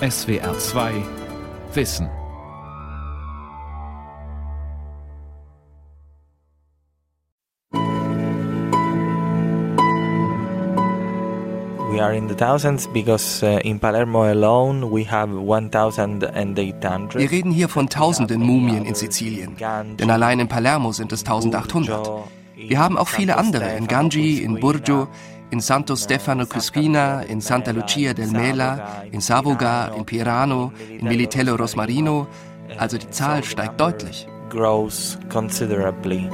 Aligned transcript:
SWR 0.00 0.58
2 0.58 1.02
Wissen. 1.72 2.10
We 11.90 12.02
are 12.02 12.12
in 12.12 12.28
the 12.28 12.34
thousands 12.34 12.86
because 12.88 13.42
uh, 13.42 13.58
in 13.64 13.80
Palermo 13.80 14.30
alone 14.30 14.90
we 14.90 15.04
have 15.04 15.30
1800. 15.30 17.14
Wir 17.14 17.30
reden 17.30 17.50
hier 17.50 17.70
von 17.70 17.88
tausenden 17.88 18.42
Mumien 18.42 18.84
in 18.84 18.94
Sizilien, 18.94 19.56
denn 19.98 20.10
allein 20.10 20.40
in 20.40 20.48
Palermo 20.48 20.92
sind 20.92 21.10
es 21.12 21.20
1800. 21.20 22.06
Wir 22.54 22.78
haben 22.78 22.98
auch 22.98 23.08
viele 23.08 23.38
andere 23.38 23.74
in 23.76 23.86
Gangi, 23.86 24.40
in 24.42 24.60
Burgio, 24.60 25.08
in 25.50 25.60
Santo 25.60 25.94
Stefano 25.94 26.46
Cuspina, 26.46 27.22
in 27.22 27.40
Santa 27.40 27.72
Lucia 27.72 28.12
del 28.12 28.30
Mela, 28.30 29.04
in 29.10 29.20
Savoga, 29.20 29.92
in 29.94 30.04
Pirano, 30.04 30.72
in 30.88 31.06
Militello 31.06 31.56
Rosmarino. 31.56 32.26
Also 32.78 32.98
die 32.98 33.10
Zahl 33.10 33.44
steigt 33.44 33.80
deutlich. 33.80 34.26
Grows 34.50 35.18
considerably. 35.28 36.28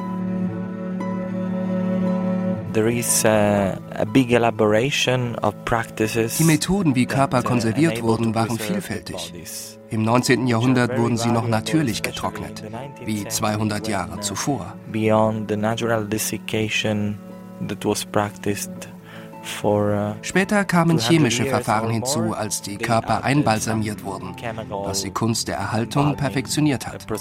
There 2.73 2.91
is 2.91 3.25
a, 3.27 3.79
a 3.97 4.07
big 4.07 4.33
elaboration 4.33 5.37
of 5.43 5.55
practices 5.67 6.39
Die 6.39 6.45
Methoden, 6.45 6.95
wie 6.95 7.05
Körper 7.05 7.41
uh, 7.41 7.43
konserviert 7.43 8.03
wurden, 8.03 8.35
waren 8.35 8.59
vielfältig. 8.59 9.35
Im 9.91 10.05
19. 10.05 10.47
Jahrhundert 10.47 10.97
wurden 10.97 11.19
sie 11.19 11.31
noch 11.31 11.47
natürlich 11.47 12.01
getrocknet, 12.01 12.63
wie 13.05 13.29
200 13.29 13.89
Jahre 13.89 14.21
zuvor. 14.21 14.75
Beyond 14.91 15.51
the 15.51 15.57
natural 15.57 16.07
desiccation 16.07 17.19
that 17.69 17.85
was 17.85 18.07
practiced 18.07 18.89
Später 20.23 20.65
kamen 20.65 20.99
chemische 20.99 21.45
Verfahren 21.47 21.91
hinzu, 21.91 22.33
als 22.35 22.63
die 22.63 22.77
Körper 22.77 23.25
einbalsamiert 23.25 24.05
wurden, 24.05 24.35
was 24.71 25.03
die 25.03 25.11
Kunst 25.11 25.49
der 25.49 25.57
Erhaltung 25.57 26.17
perfektioniert 26.17 26.87
hat. 26.87 27.07
uh. 27.09 27.13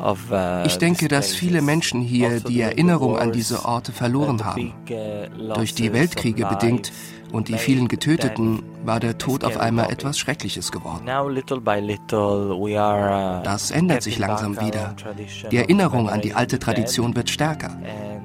Uh, 0.00 0.64
Ich 0.64 0.78
denke, 0.78 1.08
dass 1.08 1.34
viele. 1.34 1.60
Menschen 1.60 2.00
hier 2.00 2.28
Also 2.28 2.48
die 2.48 2.60
Erinnerung 2.60 3.18
an 3.18 3.32
diese 3.32 3.64
Orte 3.64 3.90
uh, 3.90 3.94
verloren 3.94 4.44
haben. 4.44 4.72
uh, 4.88 5.54
Durch 5.54 5.74
die 5.74 5.92
Weltkriege 5.92 6.46
bedingt 6.46 6.92
und 7.32 7.48
die 7.48 7.58
vielen 7.58 7.88
Getöteten 7.88 8.62
war 8.84 9.00
der 9.00 9.18
Tod 9.18 9.44
auf 9.44 9.58
einmal 9.58 9.90
etwas 9.90 10.18
Schreckliches 10.18 10.72
geworden. 10.72 11.06
Uh, 11.08 11.28
Das 13.44 13.70
ändert 13.70 14.02
sich 14.02 14.18
langsam 14.18 14.60
wieder. 14.60 14.94
Die 15.50 15.56
Erinnerung 15.56 16.08
an 16.08 16.20
die 16.20 16.34
alte 16.34 16.58
Tradition 16.58 17.14
wird 17.14 17.30
stärker. 17.30 17.76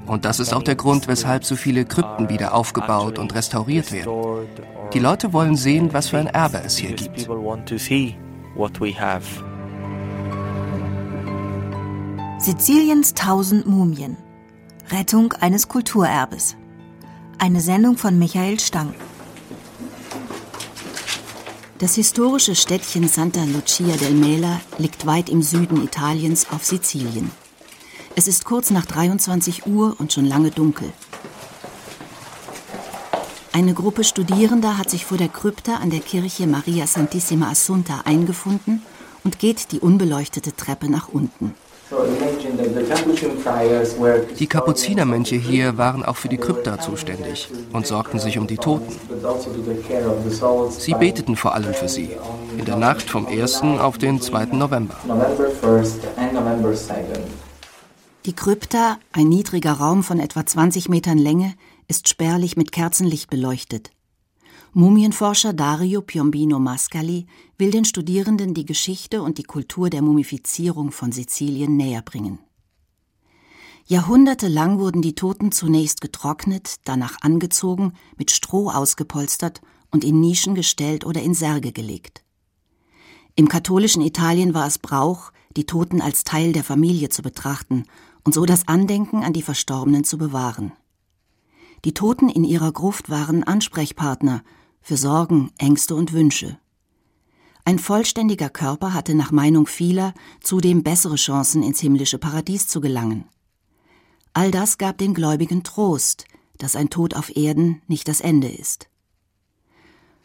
Und 0.06 0.26
das 0.26 0.40
ist 0.40 0.54
auch 0.54 0.64
der 0.64 0.76
Grund, 0.76 1.08
weshalb 1.08 1.44
so 1.46 1.56
viele 1.56 1.86
Krypten 1.86 2.30
wieder 2.30 2.54
aufgebaut 2.54 3.20
und 3.20 3.36
restauriert 3.36 3.92
werden. 3.92 4.48
Die 4.94 5.00
Leute 5.00 5.34
wollen 5.34 5.56
sehen, 5.56 5.94
was 5.94 6.10
für 6.10 6.20
ein 6.20 6.28
Erbe 6.28 6.62
es 6.64 6.78
hier 6.78 6.94
gibt. 6.94 7.28
Siziliens 12.38 13.14
tausend 13.14 13.66
Mumien. 13.66 14.18
Rettung 14.92 15.34
eines 15.34 15.70
Kulturerbes. 15.70 16.58
Eine 17.44 17.60
Sendung 17.60 17.98
von 17.98 18.18
Michael 18.18 18.58
Stang. 18.58 18.96
Das 21.78 21.96
historische 21.96 22.56
Städtchen 22.56 23.10
Santa 23.10 23.44
Lucia 23.44 23.98
del 23.98 24.14
Mela 24.14 24.62
liegt 24.78 25.06
weit 25.06 25.28
im 25.28 25.42
Süden 25.42 25.84
Italiens 25.84 26.48
auf 26.52 26.64
Sizilien. 26.64 27.32
Es 28.16 28.30
ist 28.30 28.46
kurz 28.46 28.70
nach 28.70 28.86
23 28.86 29.68
Uhr 29.68 29.98
und 30.00 30.14
schon 30.14 30.24
lange 30.24 30.52
dunkel. 30.52 30.94
Eine 33.52 33.74
Gruppe 33.74 34.06
Studierender 34.06 34.78
hat 34.78 34.90
sich 34.90 35.04
vor 35.04 35.18
der 35.18 35.28
Krypta 35.28 35.76
an 35.76 35.90
der 35.90 36.00
Kirche 36.00 36.48
Maria 36.48 36.88
Santissima 36.88 37.50
Assunta 37.50 38.04
eingefunden 38.06 38.84
und 39.26 39.38
geht 39.38 39.74
die 39.74 39.82
unbeleuchtete 39.82 40.56
Treppe 40.56 40.90
nach 40.90 41.10
unten. 41.10 41.54
Die 44.40 44.48
Kapuzinermönche 44.48 45.36
hier 45.36 45.78
waren 45.78 46.04
auch 46.04 46.18
für 46.18 46.30
die 46.30 46.38
Krypta 46.38 46.80
zuständig 46.80 47.50
und 47.72 47.88
sorgten 47.88 48.20
sich 48.20 48.38
um 48.38 48.48
die 48.48 48.58
Toten. 48.58 48.94
Sie 50.72 50.94
beteten 50.94 51.36
vor 51.36 51.54
allem 51.54 51.74
für 51.74 51.90
sie, 51.90 52.10
in 52.58 52.66
der 52.66 52.78
Nacht 52.78 53.10
vom 53.10 53.26
1. 53.26 53.62
auf 53.80 53.98
den 53.98 54.22
2. 54.22 54.46
November. 54.48 54.96
Die 58.26 58.34
Krypta, 58.34 58.98
ein 59.12 59.28
niedriger 59.28 59.74
Raum 59.74 60.02
von 60.04 60.20
etwa 60.20 60.46
20 60.46 60.88
Metern 60.88 61.18
Länge, 61.18 61.56
ist 61.88 62.08
spärlich 62.08 62.56
mit 62.56 62.72
Kerzenlicht 62.72 63.30
beleuchtet. 63.30 63.92
Mumienforscher 64.76 65.54
Dario 65.54 66.02
Piombino 66.02 66.58
Mascali 66.58 67.28
will 67.60 67.70
den 67.70 67.86
Studierenden 67.86 68.56
die 68.56 68.66
Geschichte 68.66 69.22
und 69.22 69.38
die 69.38 69.44
Kultur 69.44 69.92
der 69.92 70.02
Mumifizierung 70.02 70.90
von 70.90 71.12
Sizilien 71.12 71.78
näherbringen. 71.78 72.40
Jahrhundertelang 73.86 74.80
wurden 74.80 75.04
die 75.04 75.14
Toten 75.14 75.52
zunächst 75.52 76.02
getrocknet, 76.02 76.78
danach 76.86 77.18
angezogen, 77.22 77.94
mit 78.18 78.32
Stroh 78.32 78.72
ausgepolstert 78.72 79.62
und 79.92 80.04
in 80.04 80.20
Nischen 80.20 80.56
gestellt 80.56 81.06
oder 81.06 81.22
in 81.22 81.36
Särge 81.36 81.72
gelegt. 81.72 82.24
Im 83.36 83.50
katholischen 83.50 84.02
Italien 84.02 84.56
war 84.56 84.66
es 84.66 84.80
Brauch, 84.80 85.32
die 85.56 85.68
Toten 85.68 86.02
als 86.02 86.24
Teil 86.24 86.52
der 86.52 86.64
Familie 86.64 87.10
zu 87.10 87.22
betrachten 87.22 87.86
und 88.24 88.34
so 88.34 88.44
das 88.44 88.68
Andenken 88.68 89.22
an 89.22 89.34
die 89.34 89.44
Verstorbenen 89.44 90.04
zu 90.04 90.18
bewahren. 90.18 90.72
Die 91.86 91.94
Toten 91.94 92.28
in 92.28 92.44
ihrer 92.44 92.72
Gruft 92.72 93.12
waren 93.12 93.44
Ansprechpartner 93.44 94.44
für 94.84 94.98
Sorgen, 94.98 95.52
Ängste 95.58 95.96
und 95.96 96.14
Wünsche. 96.14 96.60
Ein 97.66 97.80
vollständiger 97.80 98.50
Körper 98.50 98.94
hatte 98.94 99.16
nach 99.16 99.32
Meinung 99.32 99.66
vieler 99.66 100.14
zudem 100.42 100.84
bessere 100.84 101.16
Chancen 101.16 101.64
ins 101.64 101.80
himmlische 101.80 102.18
Paradies 102.18 102.68
zu 102.68 102.82
gelangen. 102.82 103.24
All 104.34 104.52
das 104.52 104.78
gab 104.78 104.98
den 104.98 105.14
Gläubigen 105.14 105.64
Trost, 105.64 106.26
dass 106.58 106.76
ein 106.76 106.90
Tod 106.90 107.16
auf 107.16 107.36
Erden 107.36 107.82
nicht 107.88 108.08
das 108.08 108.20
Ende 108.20 108.50
ist. 108.50 108.90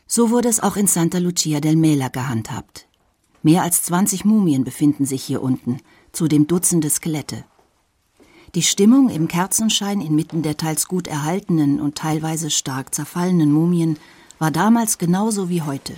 So 0.06 0.30
wurde 0.30 0.48
es 0.48 0.60
auch 0.60 0.76
in 0.76 0.86
Santa 0.86 1.18
Lucia 1.18 1.60
del 1.60 1.76
Mela 1.76 2.08
gehandhabt. 2.08 2.88
Mehr 3.42 3.62
als 3.62 3.82
20 3.82 4.24
Mumien 4.24 4.64
befinden 4.64 5.04
sich 5.04 5.22
hier 5.22 5.42
unten, 5.42 5.78
zudem 6.12 6.46
Dutzende 6.46 6.90
Skelette. 6.90 7.44
Die 8.54 8.62
Stimmung 8.62 9.10
im 9.10 9.28
Kerzenschein 9.28 10.00
inmitten 10.00 10.42
der 10.42 10.56
teils 10.56 10.88
gut 10.88 11.06
erhaltenen 11.06 11.80
und 11.80 11.96
teilweise 11.96 12.50
stark 12.50 12.94
zerfallenen 12.94 13.52
Mumien 13.52 13.98
war 14.38 14.50
damals 14.50 14.98
genauso 14.98 15.48
wie 15.48 15.62
heute. 15.62 15.94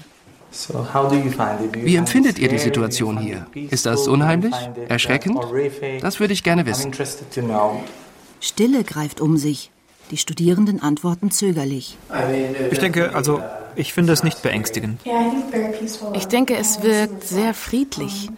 Wie 1.72 1.94
empfindet 1.94 2.38
ihr 2.38 2.48
die 2.48 2.58
Situation 2.58 3.18
hier? 3.18 3.46
Ist 3.54 3.86
das 3.86 4.08
unheimlich? 4.08 4.54
Erschreckend? 4.88 5.38
Das 6.00 6.18
würde 6.18 6.32
ich 6.32 6.42
gerne 6.42 6.66
wissen. 6.66 6.92
Stille 8.40 8.84
greift 8.84 9.20
um 9.20 9.36
sich. 9.36 9.70
Die 10.10 10.16
Studierenden 10.16 10.82
antworten 10.82 11.30
zögerlich. 11.30 11.96
Ich 12.72 12.78
denke, 12.80 13.14
also, 13.14 13.40
ich 13.76 13.92
finde 13.92 14.12
es 14.12 14.24
nicht 14.24 14.42
beängstigend. 14.42 15.00
Ich 16.14 16.26
denke, 16.26 16.56
es 16.56 16.82
wirkt 16.82 17.22
sehr 17.22 17.54
friedlich. 17.54 18.28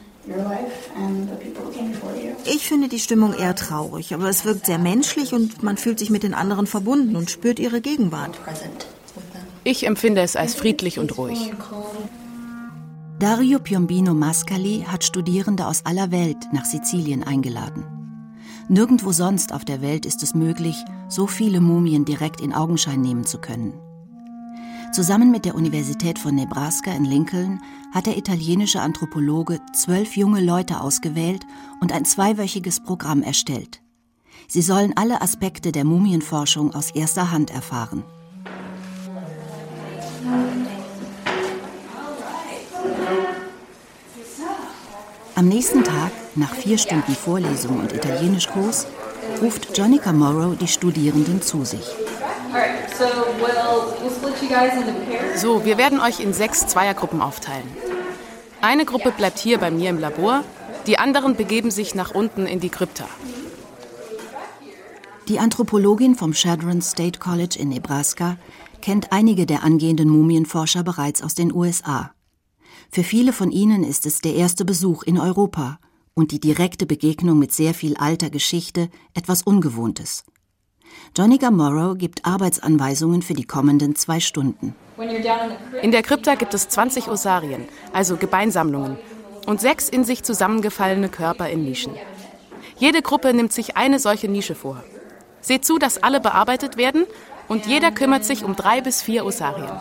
Ich 2.44 2.68
finde 2.68 2.88
die 2.88 2.98
Stimmung 2.98 3.32
eher 3.32 3.54
traurig, 3.54 4.12
aber 4.12 4.28
es 4.28 4.44
wirkt 4.44 4.66
sehr 4.66 4.78
menschlich 4.78 5.32
und 5.32 5.62
man 5.62 5.78
fühlt 5.78 5.98
sich 5.98 6.10
mit 6.10 6.22
den 6.22 6.34
anderen 6.34 6.66
verbunden 6.66 7.16
und 7.16 7.30
spürt 7.30 7.58
ihre 7.58 7.80
Gegenwart. 7.80 8.38
Ich 9.64 9.86
empfinde 9.86 10.22
es 10.22 10.34
als 10.34 10.54
friedlich 10.54 10.98
und 10.98 11.16
ruhig. 11.16 11.52
Dario 13.20 13.60
Piombino 13.60 14.12
Mascali 14.12 14.84
hat 14.88 15.04
Studierende 15.04 15.66
aus 15.66 15.86
aller 15.86 16.10
Welt 16.10 16.48
nach 16.52 16.64
Sizilien 16.64 17.22
eingeladen. 17.22 17.84
Nirgendwo 18.68 19.12
sonst 19.12 19.52
auf 19.52 19.64
der 19.64 19.80
Welt 19.80 20.04
ist 20.04 20.22
es 20.24 20.34
möglich, 20.34 20.76
so 21.08 21.28
viele 21.28 21.60
Mumien 21.60 22.04
direkt 22.04 22.40
in 22.40 22.52
Augenschein 22.52 23.00
nehmen 23.00 23.24
zu 23.24 23.38
können. 23.38 23.74
Zusammen 24.92 25.30
mit 25.30 25.44
der 25.44 25.54
Universität 25.54 26.18
von 26.18 26.34
Nebraska 26.34 26.92
in 26.92 27.04
Lincoln 27.04 27.60
hat 27.92 28.06
der 28.06 28.18
italienische 28.18 28.80
Anthropologe 28.80 29.60
zwölf 29.72 30.16
junge 30.16 30.40
Leute 30.40 30.80
ausgewählt 30.80 31.46
und 31.80 31.92
ein 31.92 32.04
zweiwöchiges 32.04 32.80
Programm 32.80 33.22
erstellt. 33.22 33.80
Sie 34.48 34.62
sollen 34.62 34.92
alle 34.96 35.22
Aspekte 35.22 35.70
der 35.70 35.84
Mumienforschung 35.84 36.74
aus 36.74 36.90
erster 36.90 37.30
Hand 37.30 37.50
erfahren. 37.50 38.02
Am 45.34 45.48
nächsten 45.48 45.82
Tag, 45.82 46.12
nach 46.36 46.54
vier 46.54 46.78
Stunden 46.78 47.14
Vorlesung 47.14 47.80
und 47.80 47.92
Italienischkurs, 47.92 48.86
ruft 49.40 49.76
Jonica 49.76 50.12
Morrow 50.12 50.56
die 50.56 50.68
Studierenden 50.68 51.42
zu 51.42 51.64
sich. 51.64 51.84
So, 55.36 55.64
wir 55.64 55.78
werden 55.78 56.00
euch 56.00 56.20
in 56.20 56.32
sechs 56.32 56.66
Zweiergruppen 56.66 57.20
aufteilen. 57.20 57.66
Eine 58.60 58.84
Gruppe 58.84 59.10
bleibt 59.10 59.38
hier 59.38 59.58
bei 59.58 59.70
mir 59.70 59.90
im 59.90 59.98
Labor, 59.98 60.44
die 60.86 60.98
anderen 60.98 61.34
begeben 61.34 61.70
sich 61.70 61.94
nach 61.94 62.12
unten 62.14 62.46
in 62.46 62.60
die 62.60 62.68
Krypta. 62.68 63.08
Die 65.28 65.38
Anthropologin 65.38 66.14
vom 66.14 66.32
Chadron 66.34 66.82
State 66.82 67.18
College 67.18 67.56
in 67.58 67.70
Nebraska 67.70 68.36
kennt 68.82 69.12
einige 69.12 69.46
der 69.46 69.62
angehenden 69.62 70.10
Mumienforscher 70.10 70.82
bereits 70.82 71.22
aus 71.22 71.34
den 71.34 71.54
USA. 71.54 72.12
Für 72.90 73.02
viele 73.02 73.32
von 73.32 73.50
ihnen 73.50 73.84
ist 73.84 74.04
es 74.04 74.20
der 74.20 74.34
erste 74.34 74.66
Besuch 74.66 75.02
in 75.04 75.18
Europa 75.18 75.78
und 76.12 76.30
die 76.30 76.40
direkte 76.40 76.84
Begegnung 76.84 77.38
mit 77.38 77.52
sehr 77.52 77.72
viel 77.72 77.96
alter 77.96 78.28
Geschichte 78.28 78.90
etwas 79.14 79.42
Ungewohntes. 79.42 80.24
Jonica 81.16 81.50
Morrow 81.50 81.96
gibt 81.96 82.26
Arbeitsanweisungen 82.26 83.22
für 83.22 83.32
die 83.32 83.46
kommenden 83.46 83.96
zwei 83.96 84.20
Stunden. 84.20 84.74
In 85.80 85.90
der 85.90 86.02
Krypta 86.02 86.34
gibt 86.34 86.52
es 86.52 86.68
20 86.68 87.08
Osarien, 87.08 87.64
also 87.94 88.16
Gebeinsammlungen, 88.16 88.98
und 89.46 89.60
sechs 89.60 89.88
in 89.88 90.04
sich 90.04 90.22
zusammengefallene 90.22 91.08
Körper 91.08 91.48
in 91.48 91.64
Nischen. 91.64 91.94
Jede 92.76 93.00
Gruppe 93.02 93.32
nimmt 93.32 93.52
sich 93.52 93.76
eine 93.76 93.98
solche 93.98 94.28
Nische 94.28 94.54
vor. 94.54 94.82
Seht 95.40 95.64
zu, 95.64 95.78
dass 95.78 96.02
alle 96.02 96.20
bearbeitet 96.20 96.76
werden 96.76 97.06
und 97.48 97.66
jeder 97.66 97.90
kümmert 97.90 98.24
sich 98.24 98.44
um 98.44 98.56
drei 98.56 98.80
bis 98.80 99.02
vier 99.02 99.24
Osarien. 99.24 99.80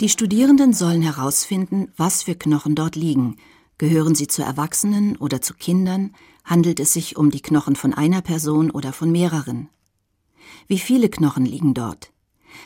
Die 0.00 0.08
Studierenden 0.08 0.72
sollen 0.72 1.02
herausfinden, 1.02 1.92
was 1.96 2.22
für 2.22 2.36
Knochen 2.36 2.74
dort 2.74 2.94
liegen. 2.94 3.36
Gehören 3.78 4.14
sie 4.14 4.28
zu 4.28 4.42
Erwachsenen 4.42 5.16
oder 5.16 5.40
zu 5.40 5.54
Kindern? 5.54 6.14
Handelt 6.44 6.80
es 6.80 6.92
sich 6.92 7.16
um 7.16 7.30
die 7.30 7.42
Knochen 7.42 7.76
von 7.76 7.94
einer 7.94 8.22
Person 8.22 8.70
oder 8.70 8.92
von 8.92 9.10
mehreren? 9.10 9.68
Wie 10.66 10.78
viele 10.78 11.08
Knochen 11.08 11.44
liegen 11.44 11.74
dort? 11.74 12.12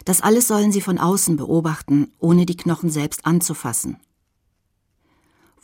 Das 0.04 0.20
alles 0.20 0.48
sollen 0.48 0.72
sie 0.72 0.80
von 0.80 0.98
außen 0.98 1.36
beobachten, 1.36 2.12
ohne 2.18 2.46
die 2.46 2.56
Knochen 2.56 2.90
selbst 2.90 3.26
anzufassen. 3.26 3.98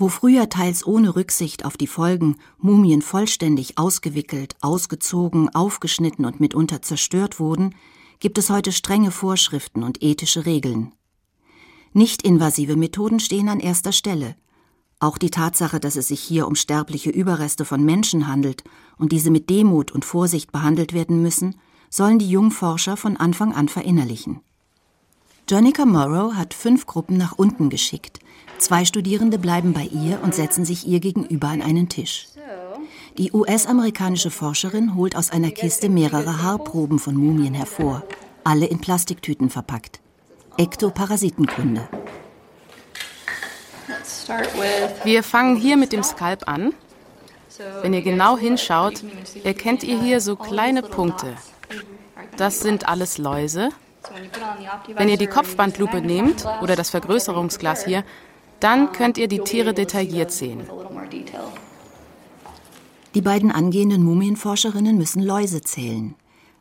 Wo 0.00 0.08
früher 0.08 0.48
teils 0.48 0.86
ohne 0.86 1.16
Rücksicht 1.16 1.64
auf 1.64 1.76
die 1.76 1.88
Folgen 1.88 2.36
Mumien 2.58 3.02
vollständig 3.02 3.78
ausgewickelt, 3.78 4.54
ausgezogen, 4.60 5.52
aufgeschnitten 5.52 6.24
und 6.24 6.38
mitunter 6.38 6.82
zerstört 6.82 7.40
wurden, 7.40 7.74
gibt 8.20 8.38
es 8.38 8.48
heute 8.48 8.70
strenge 8.70 9.10
Vorschriften 9.10 9.82
und 9.82 10.00
ethische 10.00 10.46
Regeln. 10.46 10.92
Nicht-invasive 11.94 12.76
Methoden 12.76 13.18
stehen 13.18 13.48
an 13.48 13.58
erster 13.58 13.90
Stelle. 13.90 14.36
Auch 15.00 15.18
die 15.18 15.30
Tatsache, 15.30 15.80
dass 15.80 15.96
es 15.96 16.08
sich 16.08 16.20
hier 16.20 16.46
um 16.46 16.54
sterbliche 16.54 17.10
Überreste 17.10 17.64
von 17.64 17.84
Menschen 17.84 18.28
handelt 18.28 18.62
und 18.98 19.10
diese 19.10 19.32
mit 19.32 19.50
Demut 19.50 19.90
und 19.90 20.04
Vorsicht 20.04 20.52
behandelt 20.52 20.92
werden 20.92 21.22
müssen, 21.22 21.56
sollen 21.90 22.20
die 22.20 22.30
Jungforscher 22.30 22.96
von 22.96 23.16
Anfang 23.16 23.52
an 23.52 23.68
verinnerlichen. 23.68 24.40
Jonica 25.48 25.86
Morrow 25.86 26.34
hat 26.34 26.54
fünf 26.54 26.86
Gruppen 26.86 27.16
nach 27.16 27.32
unten 27.32 27.68
geschickt. 27.68 28.20
Zwei 28.58 28.84
Studierende 28.84 29.38
bleiben 29.38 29.72
bei 29.72 29.84
ihr 29.84 30.20
und 30.22 30.34
setzen 30.34 30.64
sich 30.64 30.86
ihr 30.86 31.00
gegenüber 31.00 31.48
an 31.48 31.62
einen 31.62 31.88
Tisch. 31.88 32.26
Die 33.16 33.32
US-amerikanische 33.32 34.30
Forscherin 34.30 34.94
holt 34.94 35.16
aus 35.16 35.30
einer 35.30 35.50
Kiste 35.50 35.88
mehrere 35.88 36.42
Haarproben 36.42 36.98
von 36.98 37.14
Mumien 37.14 37.54
hervor, 37.54 38.02
alle 38.44 38.66
in 38.66 38.80
Plastiktüten 38.80 39.48
verpackt. 39.50 40.00
Ektoparasitenkunde. 40.56 41.88
Wir 45.04 45.22
fangen 45.22 45.56
hier 45.56 45.76
mit 45.76 45.92
dem 45.92 46.02
Skalp 46.02 46.48
an. 46.48 46.74
Wenn 47.82 47.94
ihr 47.94 48.02
genau 48.02 48.36
hinschaut, 48.36 49.02
erkennt 49.44 49.82
ihr 49.82 50.00
hier 50.00 50.20
so 50.20 50.36
kleine 50.36 50.82
Punkte. 50.82 51.34
Das 52.36 52.60
sind 52.60 52.88
alles 52.88 53.18
Läuse. 53.18 53.70
Wenn 54.94 55.08
ihr 55.08 55.16
die 55.16 55.26
Kopfbandlupe 55.26 56.00
nehmt 56.00 56.44
oder 56.62 56.76
das 56.76 56.90
Vergrößerungsglas 56.90 57.84
hier, 57.84 58.04
dann 58.60 58.92
könnt 58.92 59.18
ihr 59.18 59.28
die 59.28 59.40
Tiere 59.40 59.74
detailliert 59.74 60.32
sehen. 60.32 60.62
Die 63.14 63.22
beiden 63.22 63.50
angehenden 63.50 64.02
Mumienforscherinnen 64.02 64.98
müssen 64.98 65.22
Läuse 65.22 65.60
zählen. 65.62 66.14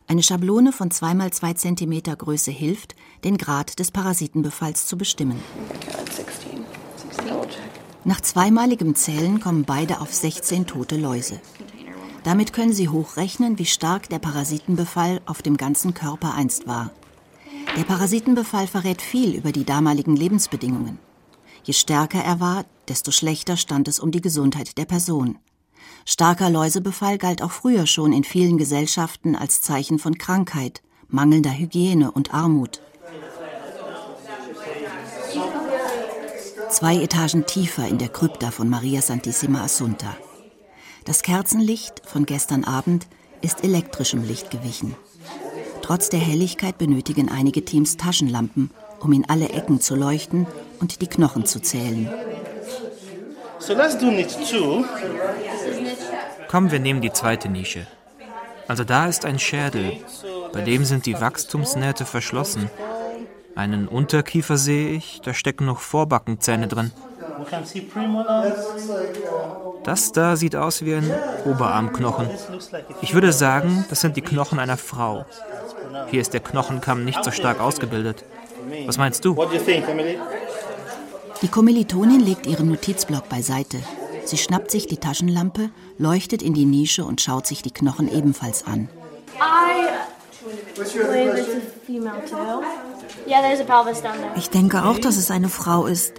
Eine 0.06 0.22
Schablone 0.22 0.72
von 0.72 0.90
2 0.90 1.14
mal 1.14 1.30
2 1.30 1.52
cm 1.52 2.02
Größe 2.16 2.50
hilft, 2.50 2.96
den 3.24 3.36
Grad 3.36 3.78
des 3.78 3.90
Parasitenbefalls 3.90 4.86
zu 4.86 4.96
bestimmen. 4.96 5.38
Nach 8.04 8.20
zweimaligem 8.22 8.94
Zählen 8.94 9.38
kommen 9.38 9.64
beide 9.64 10.00
auf 10.00 10.14
16 10.14 10.66
tote 10.66 10.96
Läuse. 10.96 11.40
Damit 12.24 12.52
können 12.52 12.72
sie 12.72 12.88
hochrechnen, 12.88 13.58
wie 13.58 13.66
stark 13.66 14.08
der 14.08 14.18
Parasitenbefall 14.18 15.20
auf 15.26 15.42
dem 15.42 15.56
ganzen 15.58 15.92
Körper 15.92 16.34
einst 16.34 16.66
war. 16.66 16.90
Der 17.76 17.84
Parasitenbefall 17.84 18.66
verrät 18.66 19.02
viel 19.02 19.34
über 19.34 19.52
die 19.52 19.64
damaligen 19.64 20.16
Lebensbedingungen. 20.16 20.98
Je 21.64 21.72
stärker 21.72 22.22
er 22.22 22.40
war, 22.40 22.64
desto 22.88 23.10
schlechter 23.10 23.56
stand 23.56 23.88
es 23.88 24.00
um 24.00 24.10
die 24.10 24.20
Gesundheit 24.20 24.78
der 24.78 24.84
Person. 24.84 25.38
Starker 26.04 26.48
Läusebefall 26.50 27.18
galt 27.18 27.42
auch 27.42 27.50
früher 27.50 27.86
schon 27.86 28.12
in 28.12 28.24
vielen 28.24 28.58
Gesellschaften 28.58 29.36
als 29.36 29.60
Zeichen 29.60 29.98
von 29.98 30.16
Krankheit, 30.16 30.82
mangelnder 31.08 31.52
Hygiene 31.52 32.10
und 32.10 32.32
Armut. 32.32 32.80
Zwei 36.70 36.96
Etagen 36.96 37.46
tiefer 37.46 37.88
in 37.88 37.98
der 37.98 38.08
Krypta 38.08 38.50
von 38.50 38.68
Maria 38.68 39.00
Santissima 39.00 39.62
Assunta. 39.62 40.16
Das 41.04 41.22
Kerzenlicht 41.22 42.02
von 42.04 42.26
gestern 42.26 42.64
Abend 42.64 43.06
ist 43.40 43.64
elektrischem 43.64 44.22
Licht 44.22 44.50
gewichen. 44.50 44.94
Trotz 45.80 46.10
der 46.10 46.20
Helligkeit 46.20 46.76
benötigen 46.76 47.30
einige 47.30 47.64
Teams 47.64 47.96
Taschenlampen, 47.96 48.70
um 49.00 49.12
in 49.12 49.28
alle 49.28 49.48
Ecken 49.50 49.80
zu 49.80 49.94
leuchten 49.94 50.46
und 50.80 51.00
die 51.00 51.06
Knochen 51.06 51.44
zu 51.44 51.60
zählen. 51.60 52.08
So 53.58 53.74
let's 53.74 53.98
do 53.98 54.06
niche 54.06 54.36
two. 54.48 54.84
Komm, 56.48 56.70
wir 56.70 56.80
nehmen 56.80 57.00
die 57.00 57.12
zweite 57.12 57.48
Nische. 57.48 57.86
Also 58.68 58.84
da 58.84 59.06
ist 59.06 59.24
ein 59.24 59.38
Schädel. 59.38 59.98
Bei 60.52 60.60
dem 60.62 60.84
sind 60.84 61.06
die 61.06 61.20
Wachstumsnähte 61.20 62.04
verschlossen. 62.04 62.70
Einen 63.54 63.88
Unterkiefer 63.88 64.56
sehe 64.56 64.90
ich, 64.90 65.20
da 65.22 65.34
stecken 65.34 65.66
noch 65.66 65.80
Vorbackenzähne 65.80 66.68
drin. 66.68 66.92
Das 69.84 70.12
da 70.12 70.36
sieht 70.36 70.56
aus 70.56 70.84
wie 70.84 70.94
ein 70.94 71.10
Oberarmknochen. 71.44 72.30
Ich 73.00 73.14
würde 73.14 73.32
sagen, 73.32 73.84
das 73.90 74.00
sind 74.00 74.16
die 74.16 74.22
Knochen 74.22 74.58
einer 74.58 74.76
Frau. 74.76 75.26
Hier 76.10 76.20
ist 76.20 76.34
der 76.34 76.40
Knochenkamm 76.40 77.04
nicht 77.04 77.24
so 77.24 77.30
stark 77.30 77.60
ausgebildet. 77.60 78.24
Was 78.86 78.98
meinst 78.98 79.24
du? 79.24 79.36
Die 81.42 81.48
Kommilitonin 81.48 82.20
legt 82.20 82.46
ihren 82.46 82.68
Notizblock 82.68 83.28
beiseite. 83.28 83.78
Sie 84.24 84.36
schnappt 84.36 84.70
sich 84.70 84.86
die 84.86 84.96
Taschenlampe, 84.96 85.70
leuchtet 85.96 86.42
in 86.42 86.52
die 86.52 86.66
Nische 86.66 87.04
und 87.04 87.20
schaut 87.20 87.46
sich 87.46 87.62
die 87.62 87.70
Knochen 87.70 88.12
ebenfalls 88.12 88.66
an. 88.66 88.88
Ich 94.36 94.50
denke 94.50 94.84
auch, 94.84 94.98
dass 94.98 95.16
es 95.16 95.30
eine 95.30 95.48
Frau 95.48 95.86
ist. 95.86 96.14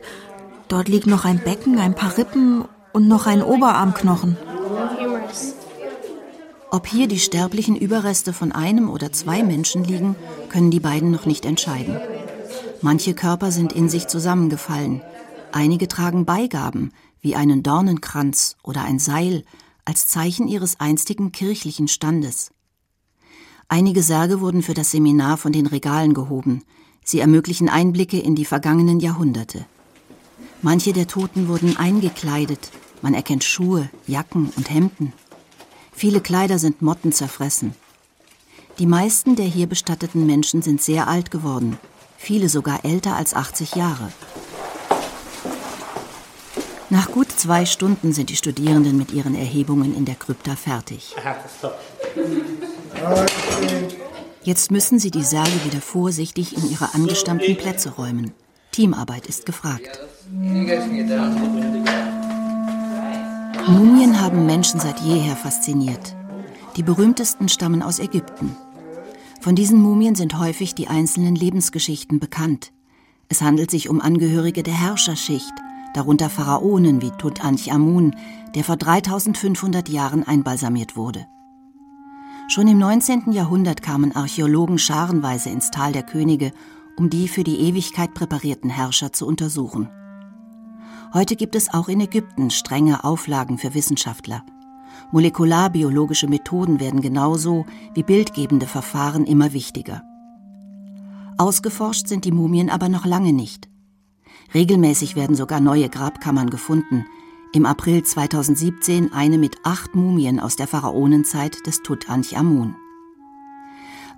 Dort 0.67 0.87
liegt 0.87 1.07
noch 1.07 1.25
ein 1.25 1.39
Becken, 1.39 1.79
ein 1.79 1.95
paar 1.95 2.17
Rippen 2.17 2.65
und 2.93 3.07
noch 3.07 3.27
ein 3.27 3.43
Oberarmknochen. 3.43 4.37
Ob 6.71 6.87
hier 6.87 7.07
die 7.07 7.19
sterblichen 7.19 7.75
Überreste 7.75 8.31
von 8.31 8.51
einem 8.51 8.89
oder 8.89 9.11
zwei 9.11 9.43
Menschen 9.43 9.83
liegen, 9.83 10.15
können 10.49 10.69
die 10.69 10.79
beiden 10.79 11.11
noch 11.11 11.25
nicht 11.25 11.45
entscheiden. 11.45 11.99
Manche 12.81 13.13
Körper 13.13 13.51
sind 13.51 13.73
in 13.73 13.89
sich 13.89 14.07
zusammengefallen. 14.07 15.01
Einige 15.51 15.87
tragen 15.89 16.25
Beigaben, 16.25 16.91
wie 17.19 17.35
einen 17.35 17.61
Dornenkranz 17.61 18.55
oder 18.63 18.83
ein 18.83 18.99
Seil, 18.99 19.43
als 19.83 20.07
Zeichen 20.07 20.47
ihres 20.47 20.79
einstigen 20.79 21.33
kirchlichen 21.33 21.89
Standes. 21.89 22.51
Einige 23.67 24.01
Särge 24.01 24.39
wurden 24.39 24.61
für 24.61 24.73
das 24.73 24.91
Seminar 24.91 25.37
von 25.37 25.51
den 25.51 25.67
Regalen 25.67 26.13
gehoben. 26.13 26.63
Sie 27.03 27.19
ermöglichen 27.19 27.67
Einblicke 27.67 28.19
in 28.19 28.35
die 28.35 28.45
vergangenen 28.45 28.99
Jahrhunderte. 28.99 29.65
Manche 30.61 30.93
der 30.93 31.07
Toten 31.07 31.47
wurden 31.47 31.75
eingekleidet. 31.75 32.71
Man 33.01 33.13
erkennt 33.13 33.43
Schuhe, 33.43 33.89
Jacken 34.07 34.51
und 34.55 34.69
Hemden. 34.69 35.13
Viele 35.91 36.21
Kleider 36.21 36.59
sind 36.59 36.81
Motten 36.81 37.11
zerfressen. 37.11 37.73
Die 38.77 38.85
meisten 38.85 39.35
der 39.35 39.45
hier 39.45 39.67
bestatteten 39.67 40.25
Menschen 40.25 40.61
sind 40.61 40.81
sehr 40.81 41.07
alt 41.07 41.31
geworden, 41.31 41.77
viele 42.19 42.49
sogar 42.49 42.85
älter 42.85 43.15
als 43.15 43.33
80 43.33 43.75
Jahre. 43.75 44.11
Nach 46.91 47.11
gut 47.11 47.31
zwei 47.31 47.65
Stunden 47.65 48.13
sind 48.13 48.29
die 48.29 48.35
Studierenden 48.35 48.97
mit 48.97 49.11
ihren 49.11 49.35
Erhebungen 49.35 49.95
in 49.95 50.05
der 50.05 50.15
Krypta 50.15 50.55
fertig. 50.55 51.15
Jetzt 54.43 54.71
müssen 54.71 54.99
sie 54.99 55.11
die 55.11 55.23
Särge 55.23 55.63
wieder 55.65 55.81
vorsichtig 55.81 56.57
in 56.57 56.69
ihre 56.69 56.93
angestammten 56.93 57.55
Plätze 57.55 57.91
räumen. 57.91 58.33
Teamarbeit 58.71 59.27
ist 59.27 59.45
gefragt. 59.45 59.99
Mumien 63.67 64.19
haben 64.19 64.45
Menschen 64.45 64.79
seit 64.79 64.99
jeher 64.99 65.35
fasziniert. 65.35 66.15
Die 66.75 66.83
berühmtesten 66.83 67.49
stammen 67.49 67.81
aus 67.81 67.99
Ägypten. 67.99 68.55
Von 69.41 69.55
diesen 69.55 69.81
Mumien 69.81 70.15
sind 70.15 70.37
häufig 70.37 70.75
die 70.75 70.87
einzelnen 70.87 71.33
Lebensgeschichten 71.33 72.19
bekannt. 72.19 72.73
Es 73.29 73.41
handelt 73.41 73.71
sich 73.71 73.89
um 73.89 74.01
Angehörige 74.01 74.63
der 74.63 74.73
Herrscherschicht, 74.73 75.53
darunter 75.93 76.29
Pharaonen 76.29 77.01
wie 77.01 77.11
Tutanchamun, 77.11 78.15
der 78.53 78.63
vor 78.65 78.75
3500 78.75 79.87
Jahren 79.87 80.23
einbalsamiert 80.23 80.97
wurde. 80.97 81.25
Schon 82.49 82.67
im 82.67 82.79
19. 82.79 83.31
Jahrhundert 83.31 83.81
kamen 83.81 84.15
Archäologen 84.15 84.77
scharenweise 84.77 85.49
ins 85.49 85.71
Tal 85.71 85.93
der 85.93 86.03
Könige, 86.03 86.51
um 86.97 87.09
die 87.09 87.27
für 87.27 87.43
die 87.43 87.59
Ewigkeit 87.59 88.13
präparierten 88.13 88.69
Herrscher 88.69 89.13
zu 89.13 89.25
untersuchen. 89.25 89.87
Heute 91.13 91.35
gibt 91.35 91.55
es 91.55 91.73
auch 91.73 91.87
in 91.87 92.01
Ägypten 92.01 92.49
strenge 92.49 93.03
Auflagen 93.03 93.57
für 93.57 93.73
Wissenschaftler. 93.73 94.43
Molekularbiologische 95.11 96.27
Methoden 96.27 96.79
werden 96.79 97.01
genauso 97.01 97.65
wie 97.93 98.03
bildgebende 98.03 98.67
Verfahren 98.67 99.25
immer 99.25 99.53
wichtiger. 99.53 100.03
Ausgeforscht 101.37 102.07
sind 102.07 102.25
die 102.25 102.31
Mumien 102.31 102.69
aber 102.69 102.89
noch 102.89 103.05
lange 103.05 103.33
nicht. 103.33 103.69
Regelmäßig 104.53 105.15
werden 105.15 105.35
sogar 105.35 105.59
neue 105.59 105.89
Grabkammern 105.89 106.49
gefunden, 106.49 107.05
im 107.53 107.65
April 107.65 108.03
2017 108.03 109.11
eine 109.13 109.37
mit 109.37 109.57
acht 109.63 109.95
Mumien 109.95 110.39
aus 110.39 110.55
der 110.55 110.67
Pharaonenzeit 110.67 111.65
des 111.65 111.81
Tutanchamun. 111.81 112.75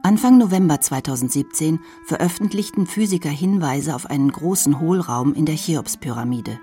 Anfang 0.03 0.38
November 0.38 0.81
2017 0.81 1.79
veröffentlichten 2.03 2.88
Physiker 2.88 3.29
Hinweise 3.29 3.95
auf 3.95 4.09
einen 4.09 4.31
großen 4.31 4.79
Hohlraum 4.79 5.33
in 5.33 5.45
der 5.45 5.55
Cheops-Pyramide. 5.55 6.59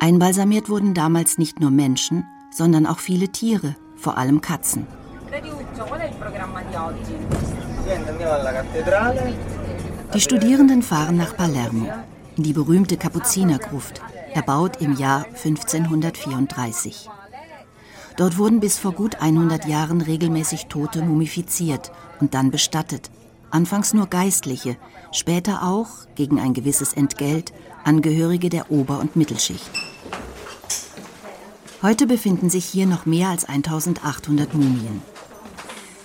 Einbalsamiert 0.00 0.68
wurden 0.68 0.92
damals 0.92 1.38
nicht 1.38 1.60
nur 1.60 1.70
Menschen, 1.70 2.24
sondern 2.56 2.86
auch 2.86 3.00
viele 3.00 3.28
Tiere, 3.28 3.76
vor 3.96 4.16
allem 4.16 4.40
Katzen. 4.40 4.86
Die 10.14 10.20
Studierenden 10.20 10.82
fahren 10.82 11.18
nach 11.18 11.36
Palermo, 11.36 11.92
in 12.36 12.42
die 12.42 12.54
berühmte 12.54 12.96
Kapuzinergruft, 12.96 14.00
erbaut 14.32 14.80
im 14.80 14.96
Jahr 14.96 15.26
1534. 15.26 17.10
Dort 18.16 18.38
wurden 18.38 18.60
bis 18.60 18.78
vor 18.78 18.92
gut 18.92 19.16
100 19.20 19.66
Jahren 19.66 20.00
regelmäßig 20.00 20.66
Tote 20.68 21.02
mumifiziert 21.02 21.92
und 22.20 22.32
dann 22.32 22.50
bestattet. 22.50 23.10
Anfangs 23.50 23.92
nur 23.92 24.06
Geistliche, 24.06 24.78
später 25.12 25.62
auch, 25.62 25.88
gegen 26.14 26.40
ein 26.40 26.54
gewisses 26.54 26.94
Entgelt, 26.94 27.52
Angehörige 27.84 28.48
der 28.48 28.70
Ober- 28.70 28.98
und 28.98 29.14
Mittelschicht. 29.14 29.70
Heute 31.82 32.06
befinden 32.06 32.48
sich 32.48 32.64
hier 32.64 32.86
noch 32.86 33.04
mehr 33.04 33.28
als 33.28 33.44
1800 33.44 34.54
Mumien. 34.54 35.02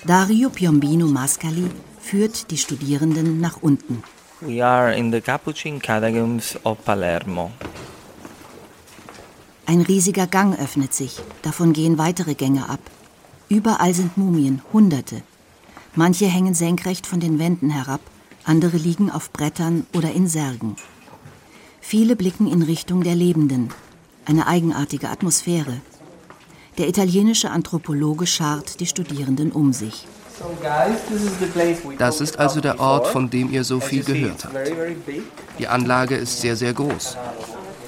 Dario 0.05 0.49
Piombino 0.49 1.07
Mascali 1.07 1.69
führt 1.99 2.51
die 2.51 2.57
Studierenden 2.57 3.39
nach 3.39 3.61
unten. 3.61 4.03
We 4.41 4.65
are 4.65 4.93
in 4.93 5.11
the 5.11 5.21
Capuchin 5.21 5.79
Catacombs 5.79 6.57
of 6.65 6.83
Palermo. 6.83 7.51
Ein 9.65 9.81
riesiger 9.81 10.27
Gang 10.27 10.59
öffnet 10.59 10.93
sich, 10.93 11.21
davon 11.41 11.71
gehen 11.71 11.97
weitere 11.97 12.33
Gänge 12.33 12.67
ab. 12.67 12.81
Überall 13.47 13.93
sind 13.93 14.17
Mumien, 14.17 14.61
Hunderte. 14.73 15.21
Manche 15.95 16.25
hängen 16.25 16.53
senkrecht 16.53 17.07
von 17.07 17.21
den 17.21 17.39
Wänden 17.39 17.69
herab, 17.69 18.01
andere 18.43 18.75
liegen 18.77 19.09
auf 19.09 19.31
Brettern 19.31 19.85
oder 19.95 20.11
in 20.11 20.27
Särgen. 20.27 20.75
Viele 21.79 22.15
blicken 22.15 22.51
in 22.51 22.61
Richtung 22.61 23.03
der 23.03 23.15
Lebenden. 23.15 23.69
Eine 24.25 24.47
eigenartige 24.47 25.09
Atmosphäre. 25.09 25.81
Der 26.77 26.87
italienische 26.87 27.49
Anthropologe 27.49 28.27
schart 28.27 28.79
die 28.79 28.85
Studierenden 28.85 29.51
um 29.51 29.73
sich. 29.73 30.05
Das 31.97 32.21
ist 32.21 32.39
also 32.39 32.61
der 32.61 32.79
Ort, 32.79 33.07
von 33.07 33.29
dem 33.29 33.51
ihr 33.51 33.63
so 33.63 33.79
viel 33.79 34.03
gehört 34.03 34.45
habt. 34.45 34.55
Die 35.59 35.67
Anlage 35.67 36.15
ist 36.15 36.41
sehr, 36.41 36.55
sehr 36.55 36.73
groß. 36.73 37.17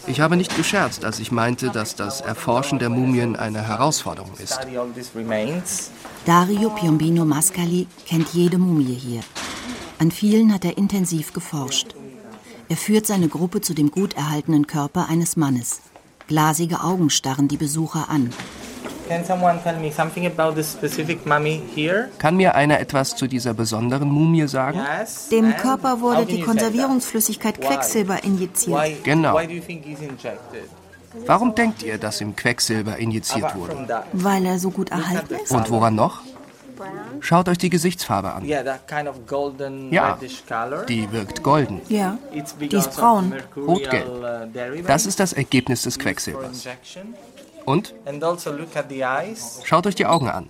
Ich 0.05 0.19
habe 0.19 0.35
nicht 0.35 0.55
gescherzt, 0.57 1.05
als 1.05 1.19
ich 1.19 1.31
meinte, 1.31 1.69
dass 1.69 1.95
das 1.95 2.19
Erforschen 2.19 2.77
der 2.77 2.89
Mumien 2.89 3.35
eine 3.35 3.65
Herausforderung 3.65 4.31
ist. 4.37 4.59
Dario 6.25 6.69
Piombino 6.71 7.25
Mascali 7.25 7.87
kennt 8.05 8.29
jede 8.33 8.57
Mumie 8.57 8.93
hier. 8.95 9.21
An 9.99 10.11
vielen 10.11 10.53
hat 10.53 10.65
er 10.65 10.77
intensiv 10.77 11.31
geforscht. 11.31 11.95
Er 12.67 12.77
führt 12.77 13.07
seine 13.07 13.29
Gruppe 13.29 13.61
zu 13.61 13.73
dem 13.73 13.91
gut 13.91 14.15
erhaltenen 14.15 14.67
Körper 14.67 15.07
eines 15.07 15.37
Mannes. 15.37 15.79
Glasige 16.27 16.81
Augen 16.81 17.09
starren 17.09 17.47
die 17.47 17.57
Besucher 17.57 18.09
an. 18.09 18.31
Kann 22.17 22.37
mir 22.37 22.55
einer 22.55 22.79
etwas 22.79 23.15
zu 23.15 23.27
dieser 23.27 23.53
besonderen 23.53 24.09
Mumie 24.09 24.47
sagen? 24.47 24.79
Dem 25.31 25.55
Körper 25.57 25.99
wurde 25.99 26.25
die 26.25 26.41
Konservierungsflüssigkeit 26.41 27.59
Quecksilber 27.59 28.23
injiziert. 28.23 29.03
Genau. 29.03 29.37
Warum 31.27 31.53
denkt 31.53 31.83
ihr, 31.83 31.97
dass 31.97 32.21
ihm 32.21 32.35
Quecksilber 32.35 32.97
injiziert 32.97 33.55
wurde? 33.55 34.03
Weil 34.13 34.45
er 34.45 34.57
so 34.57 34.71
gut 34.71 34.89
erhalten 34.89 35.35
ist. 35.35 35.51
Und 35.51 35.69
woran 35.69 35.95
noch? 35.95 36.21
Schaut 37.19 37.49
euch 37.49 37.57
die 37.57 37.69
Gesichtsfarbe 37.69 38.33
an. 38.33 38.45
Ja, 38.45 38.63
die 40.87 41.11
wirkt 41.11 41.43
golden. 41.43 41.81
Ja, 41.89 42.17
die 42.59 42.75
ist 42.75 42.95
braun. 42.95 43.33
Rotgelb. 43.55 44.87
Das 44.87 45.05
ist 45.05 45.19
das 45.19 45.33
Ergebnis 45.33 45.83
des 45.83 45.99
Quecksilbers. 45.99 46.67
Und? 47.65 47.93
Also 48.05 48.37
Schaut 49.63 49.87
euch 49.87 49.95
die 49.95 50.05
Augen 50.05 50.29
an. 50.29 50.49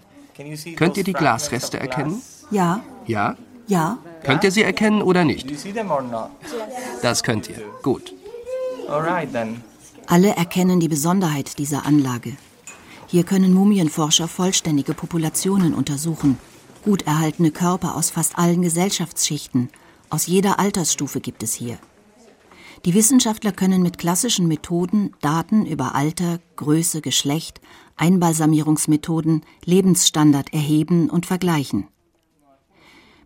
Könnt 0.75 0.98
ihr 0.98 1.03
die 1.03 1.13
Glasreste 1.13 1.80
erkennen? 1.80 2.22
Ja. 2.50 2.82
Ja? 3.06 3.36
Ja. 3.68 3.98
Könnt 4.24 4.44
ihr 4.44 4.51
sie 4.51 4.63
erkennen 4.63 5.01
oder 5.01 5.24
nicht? 5.24 5.48
Das 7.01 7.24
könnt 7.24 7.50
ihr. 7.50 7.62
Gut. 7.82 8.13
Alle 10.08 10.36
erkennen 10.36 10.80
die 10.80 10.88
Besonderheit 10.89 11.58
dieser 11.58 11.86
Anlage. 11.86 12.34
Hier 13.13 13.24
können 13.24 13.53
Mumienforscher 13.53 14.27
vollständige 14.27 14.96
Populationen 14.96 15.75
untersuchen. 15.75 16.39
Gut 16.84 17.03
erhaltene 17.03 17.51
Körper 17.51 17.96
aus 17.96 18.10
fast 18.10 18.39
allen 18.39 18.63
Gesellschaftsschichten. 18.63 19.70
Aus 20.10 20.25
jeder 20.25 20.58
Altersstufe 20.58 21.22
gibt 21.22 21.43
es 21.43 21.53
hier. 21.53 21.77
Die 22.86 22.96
Wissenschaftler 22.96 23.51
können 23.51 23.84
mit 23.84 24.00
klassischen 24.00 24.48
Methoden 24.48 25.12
Daten 25.22 25.67
über 25.67 25.93
Alter, 25.93 26.39
Größe, 26.55 27.01
Geschlecht, 27.01 27.62
Einbalsamierungsmethoden, 27.98 29.43
Lebensstandard 29.63 30.51
erheben 30.51 31.12
und 31.12 31.27
vergleichen. 31.27 31.89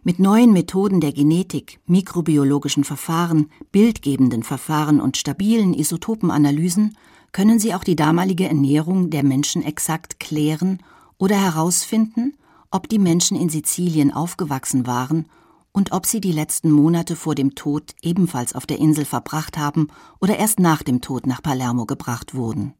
Mit 0.03 0.19
neuen 0.19 0.51
Methoden 0.51 0.99
der 0.99 1.13
Genetik, 1.13 1.79
mikrobiologischen 1.85 2.83
Verfahren, 2.83 3.49
bildgebenden 3.71 4.43
Verfahren 4.43 4.99
und 4.99 5.15
stabilen 5.15 5.73
Isotopenanalysen 5.73 6.97
können 7.37 7.59
sie 7.59 7.75
auch 7.75 7.83
die 7.83 7.95
damalige 7.95 8.47
Ernährung 8.47 9.11
der 9.11 9.23
Menschen 9.23 9.61
exakt 9.61 10.19
klären 10.19 10.79
oder 11.19 11.39
herausfinden, 11.39 12.35
ob 12.71 12.89
die 12.89 12.97
Menschen 12.97 13.37
in 13.37 13.47
Sizilien 13.47 14.11
aufgewachsen 14.11 14.87
waren 14.87 15.27
und 15.71 15.91
ob 15.91 16.07
sie 16.07 16.19
die 16.19 16.31
letzten 16.31 16.71
Monate 16.71 17.15
vor 17.15 17.35
dem 17.35 17.53
Tod 17.53 17.93
ebenfalls 18.01 18.55
auf 18.55 18.65
der 18.65 18.79
Insel 18.79 19.05
verbracht 19.05 19.55
haben 19.55 19.89
oder 20.19 20.39
erst 20.39 20.59
nach 20.59 20.81
dem 20.81 20.99
Tod 20.99 21.27
nach 21.27 21.43
Palermo 21.43 21.85
gebracht 21.85 22.33
wurden. 22.33 22.73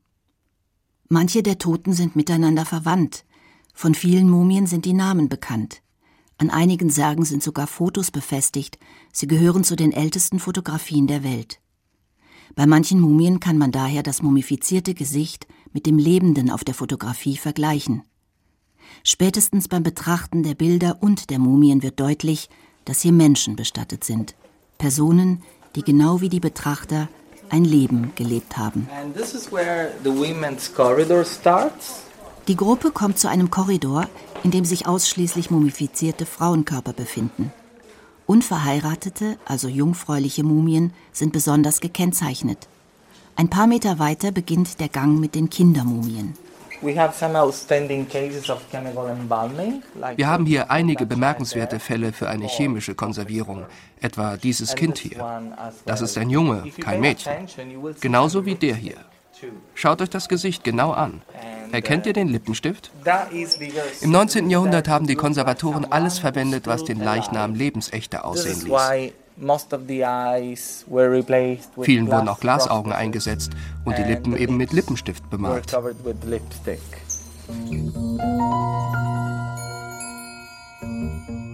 Manche 1.08 1.44
der 1.44 1.60
Toten 1.60 1.94
sind 1.94 2.16
miteinander 2.16 2.66
verwandt, 2.66 3.26
von 3.76 3.94
vielen 3.94 4.28
Mumien 4.28 4.66
sind 4.66 4.86
die 4.86 4.94
Namen 4.94 5.30
bekannt. 5.30 5.84
An 6.40 6.50
einigen 6.50 6.90
Särgen 6.90 7.26
sind 7.26 7.44
sogar 7.44 7.68
Fotos 7.68 8.10
befestigt, 8.10 8.80
sie 9.12 9.28
gehören 9.28 9.64
zu 9.64 9.76
den 9.76 9.92
ältesten 9.92 10.40
Fotografien 10.40 11.06
der 11.06 11.24
Welt. 11.24 11.60
Bei 12.56 12.66
manchen 12.66 13.00
Mumien 13.00 13.40
kann 13.40 13.58
man 13.58 13.72
daher 13.72 14.04
das 14.04 14.22
mumifizierte 14.22 14.94
Gesicht 14.94 15.48
mit 15.74 15.86
dem 15.86 15.98
Lebenden 15.98 16.50
auf 16.50 16.64
der 16.64 16.74
Fotografie 16.74 17.38
vergleichen. 17.38 18.04
Spätestens 19.04 19.68
beim 19.68 19.84
Betrachten 19.84 20.44
der 20.44 20.56
Bilder 20.56 20.98
und 21.02 21.30
der 21.30 21.40
Mumien 21.40 21.84
wird 21.84 22.00
deutlich, 22.00 22.50
dass 22.86 23.02
hier 23.02 23.12
Menschen 23.12 23.56
bestattet 23.56 24.04
sind. 24.04 24.36
Personen, 24.78 25.44
die 25.76 25.84
genau 25.84 26.22
wie 26.22 26.30
die 26.30 26.40
Betrachter 26.40 27.10
ein 27.50 27.66
Leben 27.66 28.12
gelebt 28.16 28.58
haben. 28.58 28.88
Die 32.48 32.56
Gruppe 32.56 32.92
kommt 32.92 33.20
zu 33.20 33.30
einem 33.30 33.52
Korridor, 33.52 34.08
in 34.44 34.52
dem 34.52 34.66
sich 34.66 34.88
ausschließlich 34.88 35.52
mumifizierte 35.52 36.26
Frauenkörper 36.26 36.94
befinden. 36.94 37.52
Unverheiratete, 38.28 39.38
also 39.46 39.70
jungfräuliche 39.70 40.44
Mumien 40.44 40.94
sind 41.14 41.32
besonders 41.32 41.80
gekennzeichnet. 41.80 42.68
Ein 43.38 43.50
paar 43.50 43.68
Meter 43.68 44.00
weiter 44.00 44.32
beginnt 44.32 44.82
der 44.82 44.90
Gang 44.90 45.20
mit 45.20 45.34
den 45.34 45.50
Kindermumien. 45.50 46.34
Wir 46.82 47.02
haben 50.28 50.46
hier 50.46 50.70
einige 50.70 51.06
bemerkenswerte 51.06 51.80
Fälle 51.80 52.12
für 52.12 52.30
eine 52.30 52.48
chemische 52.48 52.96
Konservierung, 52.96 53.66
etwa 54.02 54.38
dieses 54.38 54.76
Kind 54.76 54.98
hier. 54.98 55.42
Das 55.86 56.02
ist 56.02 56.18
ein 56.18 56.30
Junge, 56.30 56.66
kein 56.82 57.00
Mädchen. 57.00 57.48
Genauso 58.02 58.46
wie 58.46 58.56
der 58.56 58.76
hier. 58.76 58.98
Schaut 59.74 60.02
euch 60.02 60.10
das 60.10 60.28
Gesicht 60.28 60.64
genau 60.64 60.92
an. 60.92 61.22
Erkennt 61.72 62.06
ihr 62.06 62.14
den 62.14 62.30
Lippenstift? 62.30 62.92
Im 64.02 64.12
19. 64.12 64.50
Jahrhundert 64.50 64.88
haben 64.88 65.08
die 65.08 65.16
Konservatoren 65.16 65.86
alles 65.86 66.20
verwendet, 66.20 66.68
was 66.68 66.84
den 66.84 67.00
Leichnam 67.00 67.56
lebensechter 67.56 68.26
aussehen 68.26 68.62
ließ. 68.66 69.12
Vielen 71.82 72.08
wurden 72.08 72.28
auch 72.28 72.40
Glasaugen 72.40 72.92
eingesetzt 72.92 73.52
und 73.86 73.98
die 73.98 74.04
Lippen 74.04 74.36
eben 74.36 74.58
mit 74.58 74.74
Lippenstift 74.74 75.30
bemalt. 75.30 75.72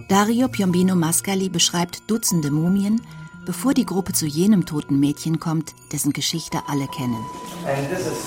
Dario 0.08 0.48
Piombino 0.48 0.94
Mascali 0.94 1.48
beschreibt 1.48 2.02
Dutzende 2.08 2.50
Mumien, 2.50 3.00
bevor 3.44 3.74
die 3.74 3.86
Gruppe 3.86 4.12
zu 4.12 4.26
jenem 4.26 4.66
toten 4.66 4.98
Mädchen 4.98 5.40
kommt, 5.40 5.74
dessen 5.92 6.12
Geschichte 6.12 6.58
alle 6.66 6.86
kennen. 6.88 7.16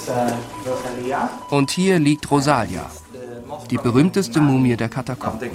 Uh, 0.10 1.56
Und 1.56 1.72
hier 1.72 2.00
liegt 2.00 2.30
Rosalia, 2.32 2.90
die 3.70 3.78
berühmteste 3.78 4.40
Mumie 4.40 4.76
der 4.76 4.90
Katakomben. 4.90 5.50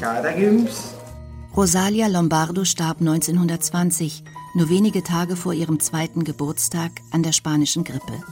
Rosalia 1.56 2.06
Lombardo 2.06 2.64
starb 2.64 3.00
1920, 3.00 4.24
nur 4.54 4.70
wenige 4.70 5.02
Tage 5.02 5.36
vor 5.36 5.52
ihrem 5.52 5.80
zweiten 5.80 6.24
Geburtstag 6.24 6.92
an 7.10 7.22
der 7.22 7.32
spanischen 7.32 7.84
Grippe. 7.84 8.22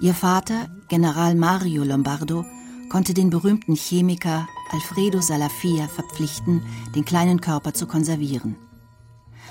Ihr 0.00 0.14
Vater, 0.14 0.68
General 0.88 1.36
Mario 1.36 1.84
Lombardo, 1.84 2.44
konnte 2.88 3.14
den 3.14 3.30
berühmten 3.30 3.76
Chemiker 3.76 4.48
Alfredo 4.72 5.20
Salafia 5.20 5.86
verpflichten, 5.86 6.62
den 6.94 7.04
kleinen 7.04 7.40
Körper 7.40 7.72
zu 7.74 7.86
konservieren. 7.86 8.56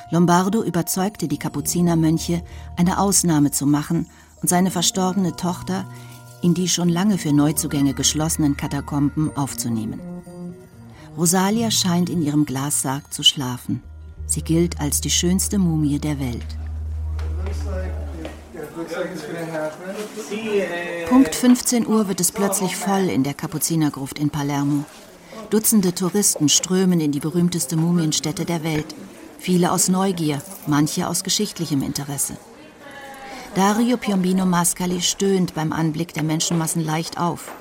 Lombardo 0.10 0.64
überzeugte 0.64 1.28
die 1.28 1.40
Kapuzinermönche, 1.40 2.44
eine 2.78 3.00
Ausnahme 3.00 3.52
zu 3.52 3.66
machen 3.66 4.08
und 4.42 4.50
seine 4.50 4.72
verstorbene 4.72 5.36
Tochter 5.36 5.86
in 6.42 6.54
die 6.54 6.68
schon 6.68 6.90
lange 6.90 7.18
für 7.18 7.34
Neuzugänge 7.34 7.94
geschlossenen 7.94 8.58
Katakomben 8.58 9.36
aufzunehmen. 9.38 10.00
Rosalia 11.18 11.72
scheint 11.72 12.10
in 12.10 12.22
ihrem 12.22 12.46
Glassarg 12.46 13.14
zu 13.14 13.24
schlafen. 13.24 13.84
Sie 14.26 14.42
gilt 14.42 14.80
als 14.80 15.02
die 15.02 15.10
schönste 15.10 15.60
Mumie 15.60 16.00
der 16.00 16.20
Welt. 16.20 16.46
Punkt 21.10 21.36
15 21.36 21.86
Uhr 21.86 22.08
wird 22.08 22.22
es 22.22 22.32
plötzlich 22.32 22.76
voll 22.76 23.10
in 23.10 23.24
der 23.24 23.34
Kapuzinergruft 23.34 24.18
in 24.18 24.30
Palermo. 24.30 24.86
Dutzende 25.50 25.94
Touristen 25.94 26.48
strömen 26.48 27.02
in 27.02 27.12
die 27.12 27.20
berühmteste 27.20 27.76
Mumienstätte 27.76 28.46
der 28.46 28.64
Welt. 28.64 28.96
Viele 29.42 29.72
aus 29.72 29.88
Neugier, 29.90 30.40
manche 30.68 31.08
aus 31.08 31.24
geschichtlichem 31.24 31.82
Interesse. 31.82 32.38
Dario 33.56 33.98
Piombino 33.98 34.46
Mascali 34.46 35.02
stöhnt 35.02 35.56
beim 35.56 35.74
Anblick 35.74 36.14
der 36.14 36.22
Menschenmassen 36.22 36.86
leicht 36.86 37.20
auf. 37.20 37.52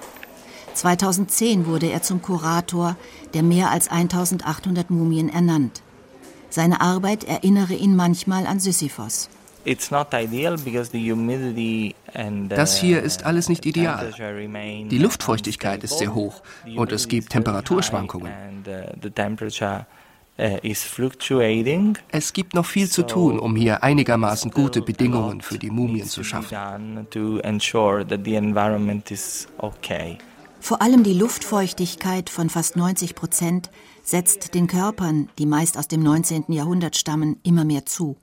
2010 0.75 1.65
wurde 1.65 1.87
er 1.91 2.03
zum 2.03 2.21
Kurator 2.21 2.97
der 3.33 3.43
mehr 3.43 3.71
als 3.71 3.91
1800 3.91 4.91
Mumien 4.91 5.31
ernannt. 5.31 5.81
Seine 6.51 6.83
Arbeit 6.83 7.25
erinnere 7.25 7.73
ihn 7.73 7.97
manchmal 7.97 8.47
an 8.47 8.61
Sisyphos. 8.61 9.31
Das 12.49 12.77
hier 12.79 13.03
ist 13.03 13.25
alles 13.25 13.49
nicht 13.49 13.65
ideal. 13.65 14.13
Die 14.91 14.99
Luftfeuchtigkeit 14.99 15.83
ist 15.83 15.97
sehr 15.97 16.15
hoch 16.15 16.43
und 16.77 16.93
es 16.93 17.09
gibt 17.09 17.31
Temperaturschwankungen. 17.31 18.31
Es 22.11 22.33
gibt 22.33 22.55
noch 22.55 22.67
viel 22.67 22.89
zu 22.89 23.07
tun, 23.07 23.39
um 23.39 23.57
hier 23.57 23.83
einigermaßen 23.83 24.51
gute 24.51 24.81
Bedingungen 24.81 25.41
für 25.43 25.59
die 25.59 25.71
Mumien 25.71 26.07
zu 26.07 26.25
schaffen. 26.25 27.07
Vor 30.61 30.83
allem 30.83 31.03
die 31.03 31.15
Luftfeuchtigkeit 31.15 32.31
von 32.31 32.51
fast 32.51 32.77
90 32.77 33.15
Prozent 33.15 33.71
setzt 34.03 34.55
den 34.55 34.67
Körpern, 34.67 35.29
die 35.39 35.47
meist 35.47 35.79
aus 35.79 35.89
dem 35.89 36.03
19. 36.03 36.45
Jahrhundert 36.49 36.97
stammen, 36.97 37.39
immer 37.43 37.65
mehr 37.65 37.87
zu. 37.87 38.17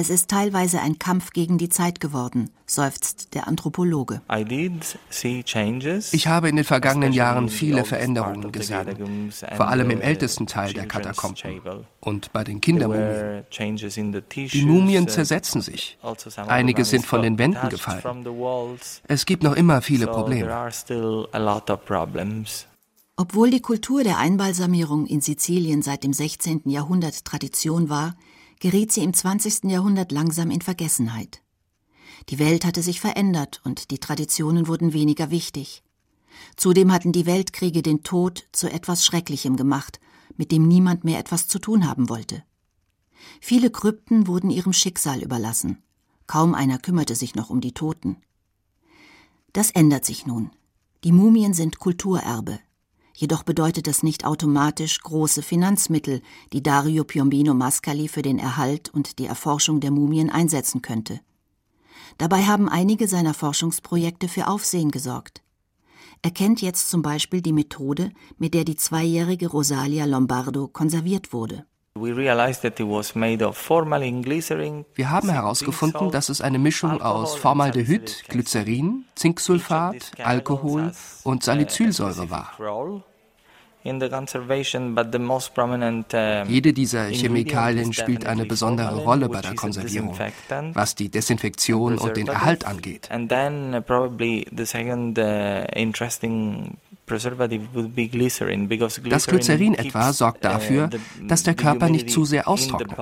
Es 0.00 0.08
ist 0.08 0.30
teilweise 0.30 0.80
ein 0.80 0.98
Kampf 0.98 1.34
gegen 1.34 1.58
die 1.58 1.68
Zeit 1.68 2.00
geworden, 2.00 2.48
seufzt 2.64 3.34
der 3.34 3.46
Anthropologe. 3.46 4.22
Ich 6.12 6.26
habe 6.26 6.48
in 6.48 6.56
den 6.56 6.64
vergangenen 6.64 7.12
Jahren 7.12 7.50
viele 7.50 7.84
Veränderungen 7.84 8.50
gesehen, 8.50 9.30
vor 9.58 9.68
allem 9.68 9.90
im 9.90 10.00
ältesten 10.00 10.46
Teil 10.46 10.72
der 10.72 10.86
Katakomben 10.86 11.60
und 12.00 12.32
bei 12.32 12.44
den 12.44 12.62
Kindermumien. 12.62 13.44
Die 13.50 14.64
Mumien 14.64 15.06
zersetzen 15.06 15.60
sich. 15.60 15.98
Also 16.00 16.30
Einige 16.46 16.86
sind 16.86 17.04
von 17.04 17.20
den 17.20 17.36
Wänden 17.36 17.68
gefallen. 17.68 18.24
Es 19.06 19.26
gibt 19.26 19.42
noch 19.42 19.54
immer 19.54 19.82
viele 19.82 20.06
Probleme. 20.06 20.70
Obwohl 23.16 23.50
die 23.50 23.60
Kultur 23.60 24.02
der 24.02 24.16
Einbalsamierung 24.16 25.04
in 25.04 25.20
Sizilien 25.20 25.82
seit 25.82 26.04
dem 26.04 26.14
16. 26.14 26.62
Jahrhundert 26.64 27.22
Tradition 27.26 27.90
war, 27.90 28.14
geriet 28.60 28.92
sie 28.92 29.02
im 29.02 29.12
20. 29.12 29.64
Jahrhundert 29.64 30.12
langsam 30.12 30.50
in 30.50 30.60
Vergessenheit. 30.60 31.42
Die 32.28 32.38
Welt 32.38 32.64
hatte 32.64 32.82
sich 32.82 33.00
verändert 33.00 33.60
und 33.64 33.90
die 33.90 33.98
Traditionen 33.98 34.68
wurden 34.68 34.92
weniger 34.92 35.30
wichtig. 35.30 35.82
Zudem 36.56 36.92
hatten 36.92 37.12
die 37.12 37.26
Weltkriege 37.26 37.82
den 37.82 38.02
Tod 38.02 38.46
zu 38.52 38.70
etwas 38.70 39.04
Schrecklichem 39.04 39.56
gemacht, 39.56 39.98
mit 40.36 40.52
dem 40.52 40.68
niemand 40.68 41.04
mehr 41.04 41.18
etwas 41.18 41.48
zu 41.48 41.58
tun 41.58 41.88
haben 41.88 42.08
wollte. 42.08 42.44
Viele 43.40 43.70
Krypten 43.70 44.26
wurden 44.26 44.50
ihrem 44.50 44.72
Schicksal 44.72 45.22
überlassen. 45.22 45.82
Kaum 46.26 46.54
einer 46.54 46.78
kümmerte 46.78 47.16
sich 47.16 47.34
noch 47.34 47.50
um 47.50 47.60
die 47.60 47.72
Toten. 47.72 48.18
Das 49.52 49.70
ändert 49.70 50.04
sich 50.04 50.26
nun. 50.26 50.50
Die 51.02 51.12
Mumien 51.12 51.54
sind 51.54 51.78
Kulturerbe. 51.78 52.60
Jedoch 53.20 53.42
bedeutet 53.42 53.86
das 53.86 54.02
nicht 54.02 54.24
automatisch 54.24 54.98
große 55.02 55.42
Finanzmittel, 55.42 56.22
die 56.54 56.62
Dario 56.62 57.04
Piombino 57.04 57.52
Mascali 57.52 58.08
für 58.08 58.22
den 58.22 58.38
Erhalt 58.38 58.88
und 58.88 59.18
die 59.18 59.26
Erforschung 59.26 59.80
der 59.80 59.90
Mumien 59.90 60.30
einsetzen 60.30 60.80
könnte. 60.80 61.20
Dabei 62.16 62.44
haben 62.44 62.66
einige 62.66 63.08
seiner 63.08 63.34
Forschungsprojekte 63.34 64.26
für 64.26 64.48
Aufsehen 64.48 64.90
gesorgt. 64.90 65.42
Er 66.22 66.30
kennt 66.30 66.62
jetzt 66.62 66.88
zum 66.88 67.02
Beispiel 67.02 67.42
die 67.42 67.52
Methode, 67.52 68.10
mit 68.38 68.54
der 68.54 68.64
die 68.64 68.76
zweijährige 68.76 69.48
Rosalia 69.48 70.06
Lombardo 70.06 70.66
konserviert 70.68 71.34
wurde. 71.34 71.66
Wir 71.94 72.16
haben 75.10 75.28
herausgefunden, 75.28 76.10
dass 76.10 76.28
es 76.30 76.40
eine 76.40 76.58
Mischung 76.58 77.02
aus 77.02 77.34
Formaldehyd, 77.34 78.24
Glycerin, 78.28 79.04
Zinksulfat, 79.14 80.12
Alkohol 80.22 80.92
und 81.24 81.42
Salicylsäure 81.42 82.30
war. 82.30 83.09
Jede 83.82 84.08
dieser 86.72 87.04
Chemikalien 87.06 87.92
spielt 87.92 88.26
eine 88.26 88.44
besondere 88.44 88.96
Rolle 88.96 89.28
bei 89.28 89.40
der 89.40 89.54
Konservierung, 89.54 90.18
was 90.74 90.94
die 90.94 91.08
Desinfektion 91.08 91.96
und 91.96 92.16
den 92.16 92.28
Erhalt 92.28 92.66
angeht. 92.66 93.08
Das 99.08 99.26
Glycerin 99.26 99.74
etwa 99.74 100.12
sorgt 100.12 100.44
dafür, 100.44 100.90
dass 101.26 101.42
der 101.42 101.54
Körper 101.54 101.88
nicht 101.88 102.10
zu 102.10 102.24
sehr 102.24 102.46
austrocknet. 102.46 102.98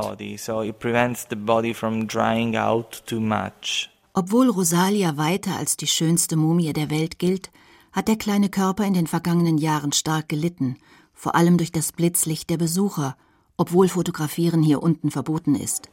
Obwohl 4.15 4.51
Rosalia 4.51 5.17
weiter 5.17 5.57
als 5.57 5.77
die 5.77 5.87
schönste 5.87 6.37
Mumie 6.37 6.73
der 6.73 6.91
Welt 6.91 7.19
gilt, 7.19 7.51
hat 7.93 8.09
der 8.09 8.17
kleine 8.17 8.49
Körper 8.49 8.85
in 8.85 8.95
den 8.95 9.07
vergangenen 9.07 9.59
Jahren 9.59 9.93
stark 9.93 10.29
gelitten, 10.29 10.77
vor 11.15 11.35
allem 11.35 11.59
durch 11.59 11.73
das 11.73 11.93
Blitzlicht 11.93 12.51
der 12.51 12.57
Besucher, 12.57 13.17
obwohl 13.57 13.89
Fotografieren 13.89 14.63
hier 14.63 14.83
unten 14.83 15.11
verboten 15.11 15.55
ist. 15.55 15.91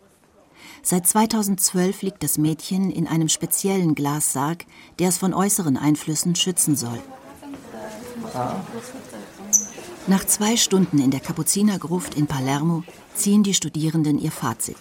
Seit 0.81 1.07
2012 1.07 2.01
liegt 2.03 2.23
das 2.23 2.37
Mädchen 2.37 2.91
in 2.91 3.07
einem 3.07 3.29
speziellen 3.29 3.95
Glassarg, 3.95 4.65
der 4.99 5.09
es 5.09 5.17
von 5.17 5.33
äußeren 5.33 5.77
Einflüssen 5.77 6.35
schützen 6.35 6.75
soll. 6.75 7.01
Nach 10.07 10.25
zwei 10.25 10.57
Stunden 10.57 10.99
in 10.99 11.09
der 11.09 11.19
Kapuzinergruft 11.19 12.15
in 12.15 12.27
Palermo 12.27 12.83
ziehen 13.15 13.43
die 13.43 13.53
Studierenden 13.53 14.19
ihr 14.19 14.31
Fazit. 14.31 14.77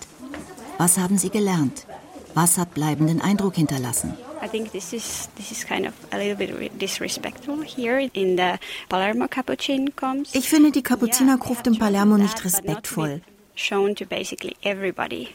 Was 0.77 0.99
haben 0.99 1.17
sie 1.19 1.31
gelernt? 1.31 1.87
Was 2.35 2.59
hat 2.59 2.75
bleibenden 2.75 3.21
Eindruck 3.21 3.55
hinterlassen? 3.55 4.15
I 4.45 4.49
think 4.49 4.73
this 4.73 4.93
is 4.93 5.29
this 5.37 5.51
is 5.53 5.65
kind 5.65 5.87
of 5.87 5.95
a 6.13 6.19
little 6.19 6.37
bit 6.37 6.79
disrespectful 6.79 7.63
here 7.63 8.11
in 8.13 8.37
the 8.37 8.59
Palermo 8.89 9.27
Capuchin 9.27 9.97
comes. 9.97 10.35
Ich 10.35 10.49
finde 10.51 10.71
die 10.71 10.83
Kapuzinergruft 10.83 11.67
in 11.67 11.79
Palermo 11.79 12.19
nicht 12.19 12.45
respektvoll. 12.45 13.23
Shown 13.55 13.95
to 13.95 14.05
basically 14.05 14.57
everybody 14.63 15.29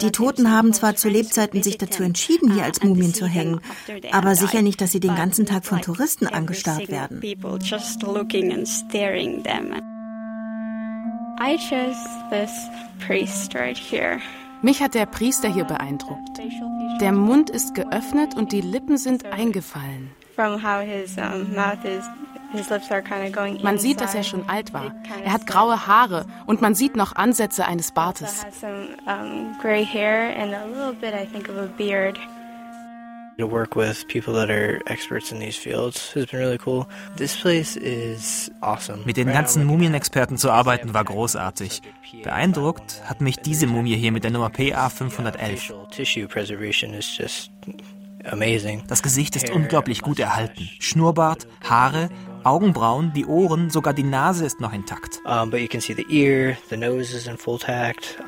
die 0.00 0.12
Toten 0.12 0.50
haben 0.50 0.72
zwar 0.72 0.96
zu 0.96 1.08
Lebzeiten 1.08 1.62
sich 1.62 1.78
dazu 1.78 2.02
entschieden, 2.02 2.52
hier 2.52 2.64
als 2.64 2.82
Mumien 2.82 3.14
zu 3.14 3.26
hängen, 3.26 3.60
aber 4.12 4.34
sicher 4.34 4.60
nicht, 4.62 4.80
dass 4.80 4.92
sie 4.92 5.00
den 5.00 5.14
ganzen 5.14 5.46
Tag 5.46 5.64
von 5.64 5.80
Touristen 5.80 6.26
angestarrt 6.26 6.88
werden. 6.88 7.20
I 11.42 11.56
chose 11.56 11.96
this 12.28 12.50
priest 13.06 13.54
right 13.54 13.78
here. 13.78 14.20
Mich 14.60 14.82
hat 14.82 14.92
der 14.92 15.06
Priester 15.06 15.48
hier 15.48 15.64
beeindruckt. 15.64 16.38
Der 17.00 17.12
Mund 17.12 17.48
ist 17.48 17.74
geöffnet 17.74 18.36
und 18.36 18.52
die 18.52 18.60
Lippen 18.60 18.98
sind 18.98 19.24
eingefallen. 19.24 20.10
Man 23.62 23.78
sieht, 23.78 24.00
dass 24.02 24.14
er 24.14 24.22
schon 24.22 24.46
alt 24.50 24.74
war. 24.74 24.94
Er 25.24 25.32
hat 25.32 25.46
graue 25.46 25.86
Haare 25.86 26.26
und 26.44 26.60
man 26.60 26.74
sieht 26.74 26.94
noch 26.94 27.16
Ansätze 27.16 27.64
eines 27.64 27.92
Bartes. 27.92 28.44
To 33.40 33.46
work 33.46 33.74
with 33.74 34.06
people 34.06 34.34
that 34.34 34.50
are 34.50 34.82
experts 34.86 35.32
in 35.32 35.38
these 35.38 35.56
fields 35.56 36.12
has 36.12 36.26
been 36.26 36.40
really 36.40 36.58
cool. 36.58 36.86
This 37.16 37.40
place 37.40 37.74
is 37.74 38.50
awesome. 38.60 39.02
Mit 39.06 39.16
den 39.16 39.28
ganzen 39.28 39.64
Mumienexperten 39.64 40.36
zu 40.36 40.50
arbeiten 40.50 40.92
war 40.92 41.04
großartig. 41.04 41.80
Beeindruckt 42.22 43.00
hat 43.06 43.22
mich 43.22 43.38
diese 43.38 43.66
Mumie 43.66 43.96
hier 43.96 44.12
mit 44.12 44.24
der 44.24 44.30
Nummer 44.30 44.50
PA 44.50 44.90
511. 44.90 45.72
Das 48.86 49.02
Gesicht 49.02 49.36
ist 49.36 49.48
unglaublich 49.48 50.02
gut 50.02 50.18
erhalten. 50.18 50.68
Schnurrbart, 50.78 51.48
Haare, 51.64 52.10
Augenbrauen, 52.44 53.14
die 53.14 53.24
Ohren, 53.24 53.70
sogar 53.70 53.94
die 53.94 54.02
Nase 54.02 54.44
ist 54.44 54.60
noch 54.60 54.74
intakt. 54.74 55.22
Um, 55.24 55.48
but 55.48 55.60
you 55.60 55.68
can 55.68 55.80
see 55.80 55.94
the 55.94 56.04
ear, 56.10 56.58
the 56.68 56.76
nose 56.76 57.16
is 57.16 57.26
in 57.26 57.38
full 57.38 57.58
tact. 57.58 58.18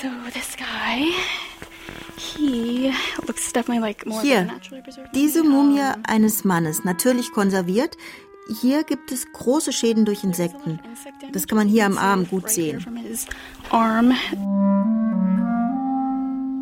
So 0.00 0.08
this 0.32 0.56
guy 0.56 1.12
hier, 4.22 4.48
diese 5.14 5.42
Mumie 5.42 5.82
eines 6.04 6.44
Mannes, 6.44 6.84
natürlich 6.84 7.32
konserviert. 7.32 7.96
Hier 8.60 8.84
gibt 8.84 9.12
es 9.12 9.30
große 9.32 9.72
Schäden 9.72 10.04
durch 10.04 10.24
Insekten. 10.24 10.80
Das 11.32 11.46
kann 11.46 11.58
man 11.58 11.68
hier 11.68 11.86
am 11.86 11.98
Arm 11.98 12.26
gut 12.26 12.50
sehen. 12.50 12.84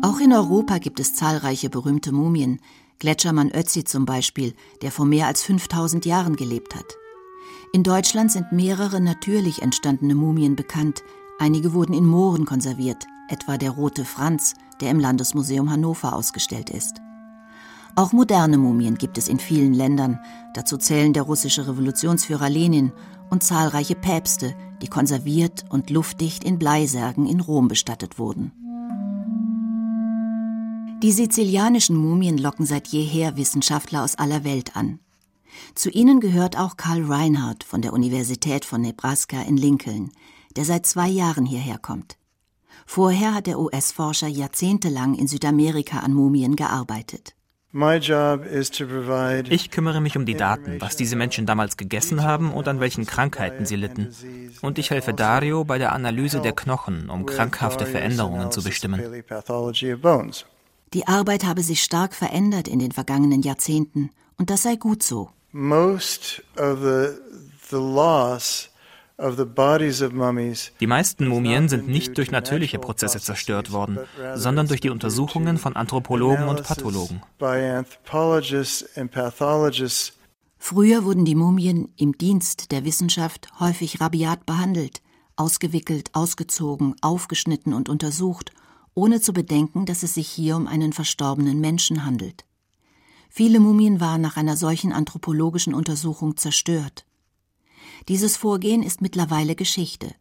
Auch 0.03 0.19
in 0.19 0.33
Europa 0.33 0.77
gibt 0.77 0.99
es 0.99 1.13
zahlreiche 1.13 1.69
berühmte 1.69 2.11
Mumien. 2.11 2.59
Gletschermann 2.99 3.51
Ötzi 3.51 3.83
zum 3.83 4.05
Beispiel, 4.05 4.53
der 4.81 4.91
vor 4.91 5.05
mehr 5.05 5.27
als 5.27 5.43
5000 5.43 6.05
Jahren 6.05 6.35
gelebt 6.35 6.75
hat. 6.75 6.97
In 7.73 7.83
Deutschland 7.83 8.31
sind 8.31 8.51
mehrere 8.51 8.99
natürlich 8.99 9.61
entstandene 9.61 10.13
Mumien 10.13 10.55
bekannt. 10.55 11.03
Einige 11.39 11.73
wurden 11.73 11.93
in 11.93 12.05
Mooren 12.05 12.45
konserviert, 12.45 13.05
etwa 13.29 13.57
der 13.57 13.71
Rote 13.71 14.05
Franz, 14.05 14.55
der 14.81 14.91
im 14.91 14.99
Landesmuseum 14.99 15.69
Hannover 15.69 16.13
ausgestellt 16.13 16.69
ist. 16.69 17.01
Auch 17.95 18.13
moderne 18.13 18.57
Mumien 18.57 18.95
gibt 18.95 19.17
es 19.17 19.27
in 19.27 19.39
vielen 19.39 19.73
Ländern, 19.73 20.19
dazu 20.53 20.77
zählen 20.77 21.13
der 21.13 21.23
russische 21.23 21.67
Revolutionsführer 21.67 22.49
Lenin 22.49 22.91
und 23.29 23.43
zahlreiche 23.43 23.95
Päpste, 23.95 24.55
die 24.81 24.87
konserviert 24.87 25.65
und 25.69 25.89
luftdicht 25.89 26.43
in 26.43 26.57
Bleisärgen 26.57 27.25
in 27.27 27.41
Rom 27.41 27.67
bestattet 27.67 28.17
wurden. 28.17 28.51
Die 31.03 31.11
sizilianischen 31.11 31.95
Mumien 31.95 32.37
locken 32.37 32.65
seit 32.65 32.87
jeher 32.87 33.35
Wissenschaftler 33.35 34.03
aus 34.03 34.15
aller 34.15 34.43
Welt 34.43 34.75
an. 34.75 34.99
Zu 35.75 35.89
ihnen 35.89 36.19
gehört 36.19 36.57
auch 36.57 36.77
Karl 36.77 37.03
Reinhardt 37.03 37.63
von 37.63 37.81
der 37.81 37.91
Universität 37.91 38.65
von 38.65 38.81
Nebraska 38.81 39.41
in 39.41 39.57
Lincoln, 39.57 40.11
der 40.55 40.63
seit 40.63 40.85
zwei 40.85 41.07
Jahren 41.07 41.45
hierher 41.45 41.77
kommt. 41.77 42.17
Vorher 42.93 43.33
hat 43.33 43.47
der 43.47 43.57
US-Forscher 43.57 44.27
jahrzehntelang 44.27 45.15
in 45.15 45.25
Südamerika 45.25 45.99
an 45.99 46.13
Mumien 46.13 46.57
gearbeitet. 46.57 47.35
Ich 47.71 49.71
kümmere 49.71 50.01
mich 50.01 50.17
um 50.17 50.25
die 50.25 50.35
Daten, 50.35 50.81
was 50.81 50.97
diese 50.97 51.15
Menschen 51.15 51.45
damals 51.45 51.77
gegessen 51.77 52.21
haben 52.21 52.51
und 52.51 52.67
an 52.67 52.81
welchen 52.81 53.05
Krankheiten 53.05 53.65
sie 53.65 53.77
litten. 53.77 54.13
Und 54.61 54.77
ich 54.77 54.89
helfe 54.89 55.13
Dario 55.13 55.63
bei 55.63 55.77
der 55.77 55.93
Analyse 55.93 56.41
der 56.41 56.51
Knochen, 56.51 57.09
um 57.09 57.25
krankhafte 57.25 57.85
Veränderungen 57.85 58.51
zu 58.51 58.61
bestimmen. 58.61 59.01
Die 60.93 61.07
Arbeit 61.07 61.45
habe 61.45 61.61
sich 61.61 61.83
stark 61.83 62.13
verändert 62.13 62.67
in 62.67 62.79
den 62.79 62.91
vergangenen 62.91 63.41
Jahrzehnten 63.41 64.09
und 64.37 64.49
das 64.49 64.63
sei 64.63 64.75
gut 64.75 65.01
so. 65.01 65.29
Most 65.53 66.43
of 66.57 66.79
the, 66.81 67.07
the 67.69 67.77
loss 67.77 68.70
die 70.79 70.87
meisten 70.87 71.27
Mumien 71.27 71.69
sind 71.69 71.87
nicht 71.87 72.17
durch 72.17 72.31
natürliche 72.31 72.79
Prozesse 72.79 73.19
zerstört 73.19 73.71
worden, 73.71 73.99
sondern 74.35 74.67
durch 74.67 74.81
die 74.81 74.89
Untersuchungen 74.89 75.57
von 75.57 75.75
Anthropologen 75.75 76.47
und 76.47 76.63
Pathologen. 76.63 77.21
Früher 80.57 81.05
wurden 81.05 81.25
die 81.25 81.35
Mumien 81.35 81.93
im 81.97 82.17
Dienst 82.17 82.71
der 82.71 82.85
Wissenschaft 82.85 83.47
häufig 83.59 84.01
rabiat 84.01 84.45
behandelt, 84.45 85.01
ausgewickelt, 85.35 86.09
ausgezogen, 86.13 86.95
aufgeschnitten 87.01 87.73
und 87.73 87.89
untersucht, 87.89 88.51
ohne 88.93 89.21
zu 89.21 89.33
bedenken, 89.33 89.85
dass 89.85 90.03
es 90.03 90.15
sich 90.15 90.27
hier 90.27 90.55
um 90.55 90.67
einen 90.67 90.93
verstorbenen 90.93 91.59
Menschen 91.59 92.05
handelt. 92.05 92.45
Viele 93.29 93.59
Mumien 93.59 93.99
waren 93.99 94.21
nach 94.21 94.35
einer 94.35 94.57
solchen 94.57 94.91
anthropologischen 94.91 95.73
Untersuchung 95.73 96.37
zerstört. 96.37 97.05
Dieses 98.07 98.37
Vorgehen 98.37 98.83
ist 98.83 99.01
mittlerweile 99.01 99.55
Geschichte. 99.55 100.13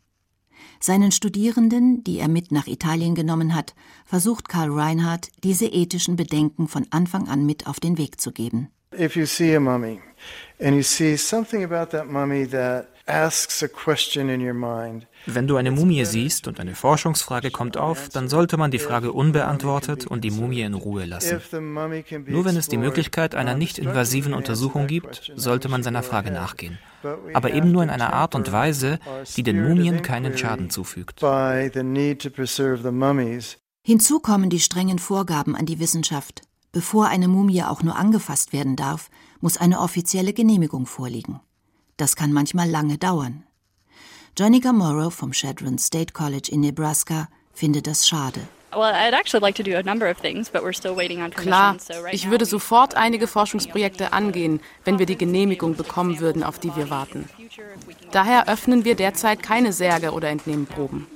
Seinen 0.81 1.13
Studierenden, 1.13 2.05
die 2.05 2.19
er 2.19 2.29
mit 2.29 2.53
nach 2.53 2.67
Italien 2.67 3.15
genommen 3.15 3.55
hat, 3.55 3.75
versucht 4.07 4.49
Karl 4.49 4.71
Reinhardt, 4.71 5.29
diese 5.45 5.67
ethischen 5.67 6.17
Bedenken 6.17 6.69
von 6.69 6.87
Anfang 6.91 7.29
an 7.29 7.45
mit 7.45 7.67
auf 7.67 7.81
den 7.81 7.99
Weg 7.99 8.21
zu 8.21 8.33
geben. 8.33 8.69
If 8.99 9.15
you 9.15 9.25
see 9.25 9.55
a 9.55 9.61
mummy 9.61 10.01
and 10.59 10.75
you 10.75 10.83
see 10.83 11.17
something 11.17 11.63
about 11.63 11.97
that 11.97 12.11
mummy 12.11 12.47
that 12.49 12.89
wenn 15.27 15.47
du 15.47 15.57
eine 15.57 15.71
Mumie 15.71 16.05
siehst 16.05 16.49
und 16.49 16.61
eine 16.61 16.75
Forschungsfrage 16.75 17.51
kommt 17.51 17.77
auf, 17.77 18.09
dann 18.09 18.29
sollte 18.29 18.57
man 18.57 18.71
die 18.71 18.79
Frage 18.79 19.13
unbeantwortet 19.13 20.07
und 20.07 20.23
die 20.23 20.31
Mumie 20.31 20.63
in 20.63 20.75
Ruhe 20.75 21.05
lassen. 21.05 21.41
Nur 22.27 22.45
wenn 22.45 22.57
es 22.57 22.69
die 22.69 22.79
Möglichkeit 22.79 23.35
einer 23.35 23.55
nicht 23.55 23.79
invasiven 23.79 24.35
Untersuchung 24.35 24.87
gibt, 24.87 25.33
sollte 25.37 25.69
man 25.69 25.83
seiner 25.83 26.03
Frage 26.03 26.31
nachgehen. 26.31 26.79
Aber 27.33 27.53
eben 27.53 27.73
nur 27.73 27.83
in 27.83 27.91
einer 27.91 28.13
Art 28.13 28.35
und 28.35 28.51
Weise, 28.53 28.99
die 29.37 29.43
den 29.43 29.63
Mumien 29.63 30.03
keinen 30.03 30.37
Schaden 30.37 30.71
zufügt. 30.71 31.21
Hinzu 33.83 34.21
kommen 34.21 34.51
die 34.51 34.61
strengen 34.61 34.99
Vorgaben 34.99 35.57
an 35.57 35.67
die 35.67 35.79
Wissenschaft. 35.79 36.43
Bevor 36.73 37.09
eine 37.09 37.29
Mumie 37.29 37.63
auch 37.65 37.83
nur 37.83 37.97
angefasst 37.97 38.53
werden 38.53 38.77
darf, 38.77 39.11
muss 39.41 39.57
eine 39.57 39.81
offizielle 39.81 40.33
Genehmigung 40.33 40.87
vorliegen. 40.87 41.41
Das 42.01 42.17
kann 42.17 42.33
manchmal 42.33 42.67
lange 42.67 42.97
dauern. 42.97 43.45
Jonica 44.39 44.73
Morrow 44.73 45.13
vom 45.13 45.33
Chadron 45.35 45.77
State 45.77 46.15
College 46.15 46.49
in 46.51 46.61
Nebraska 46.61 47.29
findet 47.53 47.87
das 47.87 48.09
schade. 48.09 48.41
Klar, 51.37 51.77
ich 52.11 52.31
würde 52.31 52.47
sofort 52.47 52.95
einige 52.95 53.27
Forschungsprojekte 53.27 54.15
angehen, 54.15 54.61
wenn 54.87 54.99
wir 54.99 55.05
die 55.05 55.19
Genehmigung 55.19 55.77
bekommen 55.77 56.21
würden, 56.21 56.43
auf 56.43 56.59
die 56.59 56.75
wir 56.75 56.89
warten. 56.89 57.29
Daher 58.13 58.49
öffnen 58.49 58.87
wir 58.87 58.95
derzeit 58.95 59.43
keine 59.43 59.75
Särge 59.75 60.13
oder 60.13 60.31
entnehmen 60.31 60.65
Proben. 60.65 61.07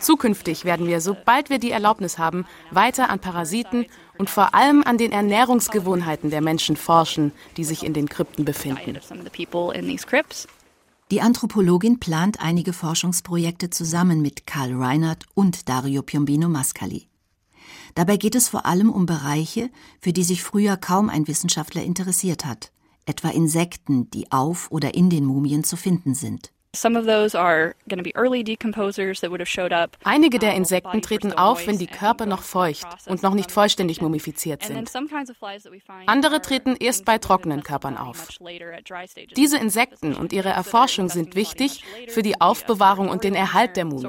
Zukünftig 0.00 0.64
werden 0.64 0.88
wir, 0.88 1.00
sobald 1.00 1.48
wir 1.48 1.58
die 1.58 1.70
Erlaubnis 1.70 2.18
haben, 2.18 2.44
weiter 2.72 3.08
an 3.08 3.20
Parasiten 3.20 3.86
und 4.18 4.30
vor 4.30 4.54
allem 4.54 4.82
an 4.84 4.98
den 4.98 5.12
Ernährungsgewohnheiten 5.12 6.30
der 6.30 6.40
Menschen 6.40 6.76
forschen, 6.76 7.32
die 7.56 7.64
sich 7.64 7.84
in 7.84 7.94
den 7.94 8.08
Krypten 8.08 8.44
befinden. 8.44 8.98
Die 11.10 11.20
Anthropologin 11.20 12.00
plant 12.00 12.40
einige 12.40 12.72
Forschungsprojekte 12.72 13.70
zusammen 13.70 14.22
mit 14.22 14.46
Karl 14.46 14.74
Reinhardt 14.74 15.26
und 15.34 15.68
Dario 15.68 16.02
Piombino 16.02 16.48
Mascali. 16.48 17.08
Dabei 17.94 18.16
geht 18.16 18.34
es 18.34 18.48
vor 18.48 18.66
allem 18.66 18.90
um 18.90 19.06
Bereiche, 19.06 19.70
für 20.00 20.12
die 20.12 20.24
sich 20.24 20.42
früher 20.42 20.76
kaum 20.76 21.10
ein 21.10 21.28
Wissenschaftler 21.28 21.82
interessiert 21.82 22.44
hat, 22.44 22.72
etwa 23.06 23.28
Insekten, 23.28 24.10
die 24.10 24.32
auf 24.32 24.70
oder 24.70 24.94
in 24.94 25.10
den 25.10 25.24
Mumien 25.24 25.62
zu 25.62 25.76
finden 25.76 26.14
sind. 26.14 26.53
Einige 30.04 30.38
der 30.38 30.54
Insekten 30.54 31.02
treten 31.02 31.32
auf, 31.32 31.66
wenn 31.66 31.78
die 31.78 31.86
Körper 31.86 32.26
noch 32.26 32.42
feucht 32.42 32.86
und 33.06 33.22
noch 33.22 33.34
nicht 33.34 33.50
vollständig 33.50 34.00
mumifiziert 34.00 34.64
sind. 34.64 34.90
Andere 36.06 36.42
treten 36.42 36.76
erst 36.78 37.04
bei 37.04 37.18
trockenen 37.18 37.62
Körpern 37.62 37.96
auf. 37.96 38.28
Diese 39.36 39.58
Insekten 39.58 40.14
und 40.14 40.32
ihre 40.32 40.50
Erforschung 40.50 41.08
sind 41.08 41.34
wichtig 41.34 41.84
für 42.08 42.22
die 42.22 42.40
Aufbewahrung 42.40 43.08
und 43.08 43.24
den 43.24 43.34
Erhalt 43.34 43.76
der 43.76 43.84
Mumie. 43.84 44.02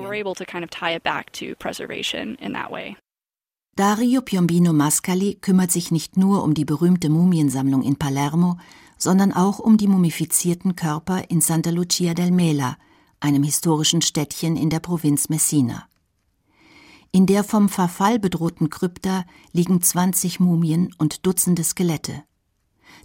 Dario 3.77 4.21
Piombino 4.21 4.71
Mascali 4.71 5.35
kümmert 5.41 5.69
sich 5.69 5.91
nicht 5.91 6.15
nur 6.15 6.43
um 6.43 6.53
die 6.53 6.63
berühmte 6.63 7.09
Mumiensammlung 7.09 7.81
in 7.81 7.97
Palermo, 7.97 8.57
sondern 8.97 9.33
auch 9.33 9.59
um 9.59 9.77
die 9.77 9.87
mumifizierten 9.87 10.75
Körper 10.75 11.29
in 11.29 11.41
Santa 11.41 11.69
Lucia 11.69 12.13
del 12.13 12.31
Mela, 12.31 12.77
einem 13.19 13.43
historischen 13.43 14.01
Städtchen 14.01 14.55
in 14.55 14.69
der 14.69 14.79
Provinz 14.79 15.29
Messina. 15.29 15.87
In 17.11 17.25
der 17.25 17.43
vom 17.43 17.69
Verfall 17.69 18.19
bedrohten 18.19 18.69
Krypta 18.69 19.23
liegen 19.53 19.81
20 19.81 20.39
Mumien 20.39 20.93
und 20.97 21.25
Dutzende 21.25 21.63
Skelette. 21.63 22.23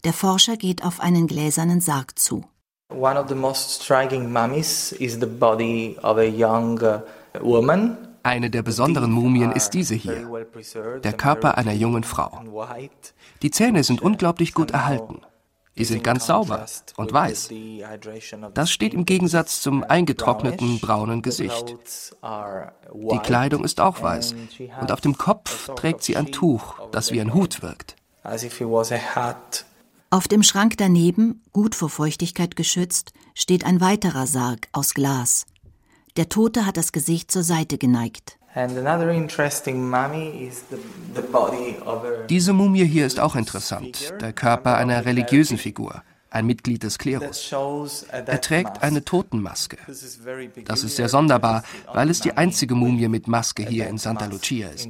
Der 0.05 0.13
Forscher 0.13 0.57
geht 0.57 0.85
auf 0.85 1.01
einen 1.01 1.27
gläsernen 1.27 1.81
Sarg 1.81 2.19
zu. 2.19 2.45
One 2.93 3.21
of 3.21 3.29
the 3.29 3.37
most 3.37 3.83
striking 3.83 4.33
mummies 4.33 4.93
is 4.93 5.19
the 5.21 5.27
body 5.27 5.97
of 6.03 6.19
a 6.19 6.25
young 6.25 6.81
uh, 6.81 7.01
woman. 7.41 7.97
Eine 8.23 8.51
der 8.51 8.63
besonderen 8.63 9.13
Mumien 9.13 9.53
ist 9.53 9.71
diese 9.71 9.95
hier, 9.95 10.29
der 11.03 11.13
Körper 11.13 11.57
einer 11.57 11.73
jungen 11.73 12.05
Frau. 12.05 12.43
Die 13.43 13.51
Zähne 13.51 13.85
sind 13.85 14.03
unglaublich 14.03 14.53
gut 14.53 14.73
erhalten. 14.73 15.23
Die 15.81 15.87
sind 15.87 16.05
ganz 16.05 16.27
sauber 16.27 16.67
und 16.97 17.11
weiß. 17.11 17.49
Das 18.53 18.71
steht 18.71 18.93
im 18.93 19.07
Gegensatz 19.07 19.63
zum 19.63 19.83
eingetrockneten 19.83 20.79
braunen 20.79 21.23
Gesicht. 21.23 21.75
Die 22.93 23.19
Kleidung 23.21 23.65
ist 23.65 23.81
auch 23.81 24.03
weiß 24.03 24.35
und 24.79 24.93
auf 24.93 25.01
dem 25.01 25.17
Kopf 25.17 25.71
trägt 25.77 26.03
sie 26.03 26.19
ein 26.19 26.33
Tuch, 26.33 26.75
das 26.93 27.13
wie 27.13 27.21
ein 27.23 27.33
Hut 27.33 27.63
wirkt. 27.63 27.97
Auf 30.11 30.29
dem 30.29 30.43
Schrank 30.43 30.77
daneben, 30.77 31.43
gut 31.53 31.75
vor 31.75 31.89
Feuchtigkeit 31.89 32.57
geschützt, 32.57 33.15
steht 33.35 33.65
ein 33.65 33.81
weiterer 33.81 34.27
Sarg 34.27 34.69
aus 34.73 34.93
Glas. 34.93 35.47
Der 36.17 36.29
Tote 36.29 36.67
hat 36.67 36.77
das 36.77 36.93
Gesicht 36.93 37.31
zur 37.31 37.43
Seite 37.43 37.79
geneigt. 37.79 38.40
Diese 42.29 42.53
Mumie 42.53 42.85
hier 42.85 43.07
ist 43.07 43.21
auch 43.21 43.37
interessant, 43.37 44.13
der 44.21 44.33
Körper 44.33 44.77
einer 44.77 45.05
religiösen 45.05 45.57
Figur, 45.57 46.03
ein 46.31 46.47
Mitglied 46.47 46.83
des 46.83 46.99
Klerus. 46.99 47.53
Er 48.11 48.41
trägt 48.41 48.83
eine 48.83 49.05
Totenmaske. 49.05 49.77
Das 50.65 50.83
ist 50.83 50.97
sehr 50.97 51.09
sonderbar, 51.09 51.63
weil 51.93 52.11
es 52.11 52.21
die 52.21 52.37
einzige 52.37 52.75
Mumie 52.75 53.09
mit 53.09 53.29
Maske 53.29 53.65
hier 53.65 53.89
in 53.89 53.99
Santa 53.99 54.27
Lucia 54.27 54.69
ist. 54.69 54.89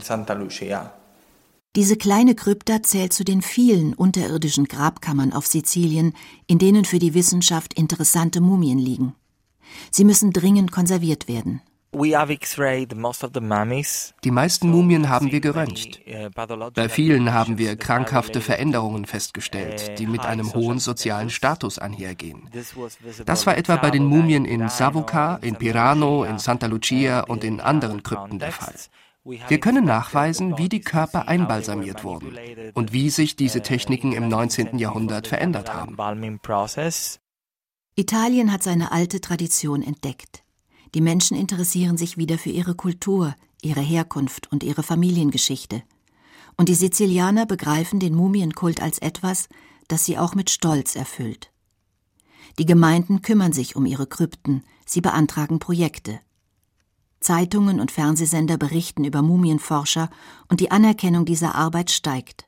Diese 1.77 1.96
kleine 1.96 2.35
Krypta 2.35 2.83
zählt 2.83 3.12
zu 3.12 3.25
den 3.25 3.42
vielen 3.42 3.94
unterirdischen 3.94 4.64
Grabkammern 4.64 5.33
auf 5.33 5.46
Sizilien, 5.46 6.14
in 6.49 6.59
denen 6.59 6.85
für 6.85 6.99
die 6.99 7.14
Wissenschaft 7.14 7.75
interessante 7.75 8.40
Mumien 8.40 8.79
liegen. 8.79 9.14
Sie 9.92 10.05
müssen 10.05 10.33
dringend 10.33 10.73
konserviert 10.73 11.29
werden. 11.29 11.61
Die 11.92 12.14
meisten 14.31 14.70
Mumien 14.70 15.09
haben 15.09 15.33
wir 15.33 15.40
geröntgt. 15.40 16.00
Bei 16.74 16.88
vielen 16.88 17.33
haben 17.33 17.59
wir 17.59 17.74
krankhafte 17.76 18.40
Veränderungen 18.40 19.07
festgestellt, 19.07 19.98
die 19.98 20.07
mit 20.07 20.24
einem 20.24 20.55
hohen 20.55 20.79
sozialen 20.79 21.31
Status 21.31 21.81
einhergehen. 21.81 22.48
Das 23.26 23.46
war 23.46 23.59
etwa 23.59 23.74
bei 23.76 23.90
den 23.90 24.05
Mumien 24.05 24.44
in 24.44 24.68
Savoca, 24.68 25.40
in 25.42 25.57
Pirano, 25.57 26.22
in 26.22 26.38
Santa 26.38 26.66
Lucia 26.66 27.22
und 27.22 27.42
in 27.42 27.61
anderen 27.61 28.05
Krypten 28.05 28.38
der 28.38 28.53
Fall. 28.53 28.74
Wir 29.24 29.59
können 29.59 29.85
nachweisen, 29.85 30.59
wie 30.59 30.68
die 30.68 30.81
Körper 30.81 31.26
einbalsamiert 31.29 32.05
wurden 32.05 32.38
und 32.74 32.92
wie 32.92 33.11
sich 33.11 33.35
diese 33.35 33.62
Techniken 33.62 34.12
im 34.12 34.29
19. 34.29 34.79
Jahrhundert 34.79 35.26
verändert 35.26 35.74
haben. 35.74 35.96
Italien 37.96 38.53
hat 38.53 38.62
seine 38.62 38.92
alte 38.92 39.20
Tradition 39.20 39.83
entdeckt. 39.83 40.44
Die 40.94 41.00
Menschen 41.00 41.37
interessieren 41.37 41.96
sich 41.96 42.16
wieder 42.16 42.38
für 42.38 42.50
ihre 42.50 42.74
Kultur, 42.74 43.35
ihre 43.62 43.81
Herkunft 43.81 44.50
und 44.50 44.62
ihre 44.62 44.83
Familiengeschichte. 44.83 45.83
Und 46.57 46.68
die 46.68 46.74
Sizilianer 46.74 47.46
begreifen 47.46 48.00
den 48.00 48.14
Mumienkult 48.14 48.83
als 48.83 48.98
etwas, 48.98 49.48
das 49.88 50.05
sie 50.05 50.18
auch 50.18 50.35
mit 50.35 50.50
Stolz 50.50 50.96
erfüllt. 50.96 51.53
Die 52.59 52.66
Gemeinden 52.66 53.22
kümmern 53.22 53.53
sich 53.53 53.76
um 53.76 53.87
ihre 53.87 54.07
Krypten, 54.07 54.64
sie 54.85 55.00
beantragen 55.00 55.59
Projekte. 55.59 56.20
Zeitungen 57.20 57.81
und 57.81 57.90
Fernsehsender 57.90 58.57
berichten 58.57 59.05
über 59.05 59.22
Mumienforscher 59.22 60.11
und 60.48 60.61
die 60.61 60.70
Anerkennung 60.70 61.24
dieser 61.24 61.55
Arbeit 61.55 61.90
steigt. 61.90 62.46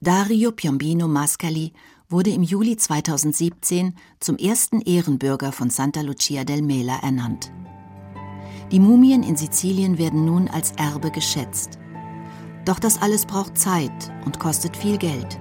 Dario 0.00 0.52
Piombino 0.52 1.08
Mascali 1.08 1.72
wurde 2.14 2.30
im 2.30 2.44
Juli 2.44 2.76
2017 2.76 3.92
zum 4.20 4.36
ersten 4.36 4.80
Ehrenbürger 4.80 5.50
von 5.50 5.68
Santa 5.68 6.00
Lucia 6.00 6.44
del 6.44 6.62
Mela 6.62 7.00
ernannt. 7.02 7.50
Die 8.70 8.78
Mumien 8.78 9.24
in 9.24 9.36
Sizilien 9.36 9.98
werden 9.98 10.24
nun 10.24 10.46
als 10.46 10.70
Erbe 10.76 11.10
geschätzt. 11.10 11.80
Doch 12.64 12.78
das 12.78 13.02
alles 13.02 13.26
braucht 13.26 13.58
Zeit 13.58 14.12
und 14.24 14.38
kostet 14.38 14.76
viel 14.76 14.96
Geld. 14.96 15.40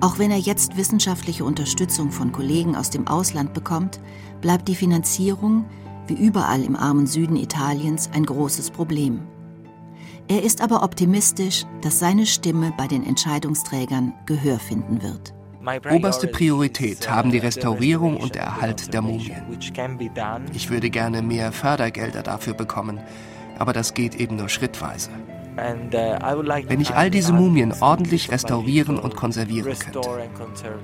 Auch 0.00 0.18
wenn 0.18 0.30
er 0.30 0.38
jetzt 0.38 0.78
wissenschaftliche 0.78 1.44
Unterstützung 1.44 2.10
von 2.10 2.32
Kollegen 2.32 2.74
aus 2.74 2.88
dem 2.88 3.06
Ausland 3.06 3.52
bekommt, 3.52 4.00
bleibt 4.40 4.68
die 4.68 4.76
Finanzierung, 4.76 5.66
wie 6.06 6.14
überall 6.14 6.62
im 6.62 6.74
armen 6.74 7.06
Süden 7.06 7.36
Italiens, 7.36 8.08
ein 8.14 8.24
großes 8.24 8.70
Problem. 8.70 9.20
Er 10.26 10.42
ist 10.42 10.62
aber 10.62 10.82
optimistisch, 10.82 11.66
dass 11.82 11.98
seine 11.98 12.24
Stimme 12.24 12.72
bei 12.78 12.86
den 12.86 13.04
Entscheidungsträgern 13.04 14.14
Gehör 14.24 14.58
finden 14.58 15.02
wird. 15.02 15.35
Oberste 15.90 16.28
Priorität 16.28 17.10
haben 17.10 17.30
die 17.32 17.38
Restaurierung 17.38 18.16
und 18.16 18.34
der 18.34 18.42
Erhalt 18.42 18.92
der 18.94 19.02
Mumien. 19.02 19.42
Ich 20.52 20.70
würde 20.70 20.90
gerne 20.90 21.22
mehr 21.22 21.52
Fördergelder 21.52 22.22
dafür 22.22 22.54
bekommen, 22.54 23.00
aber 23.58 23.72
das 23.72 23.94
geht 23.94 24.14
eben 24.14 24.36
nur 24.36 24.48
schrittweise. 24.48 25.10
Wenn 25.56 26.80
ich 26.80 26.94
all 26.94 27.10
diese 27.10 27.32
Mumien 27.32 27.74
ordentlich 27.80 28.30
restaurieren 28.30 28.98
und 28.98 29.16
konservieren 29.16 29.76
könnte, 29.78 30.00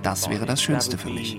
das 0.03 0.31
wäre 0.31 0.47
das 0.47 0.63
Schönste 0.63 0.99
für 0.99 1.11
mich. 1.11 1.39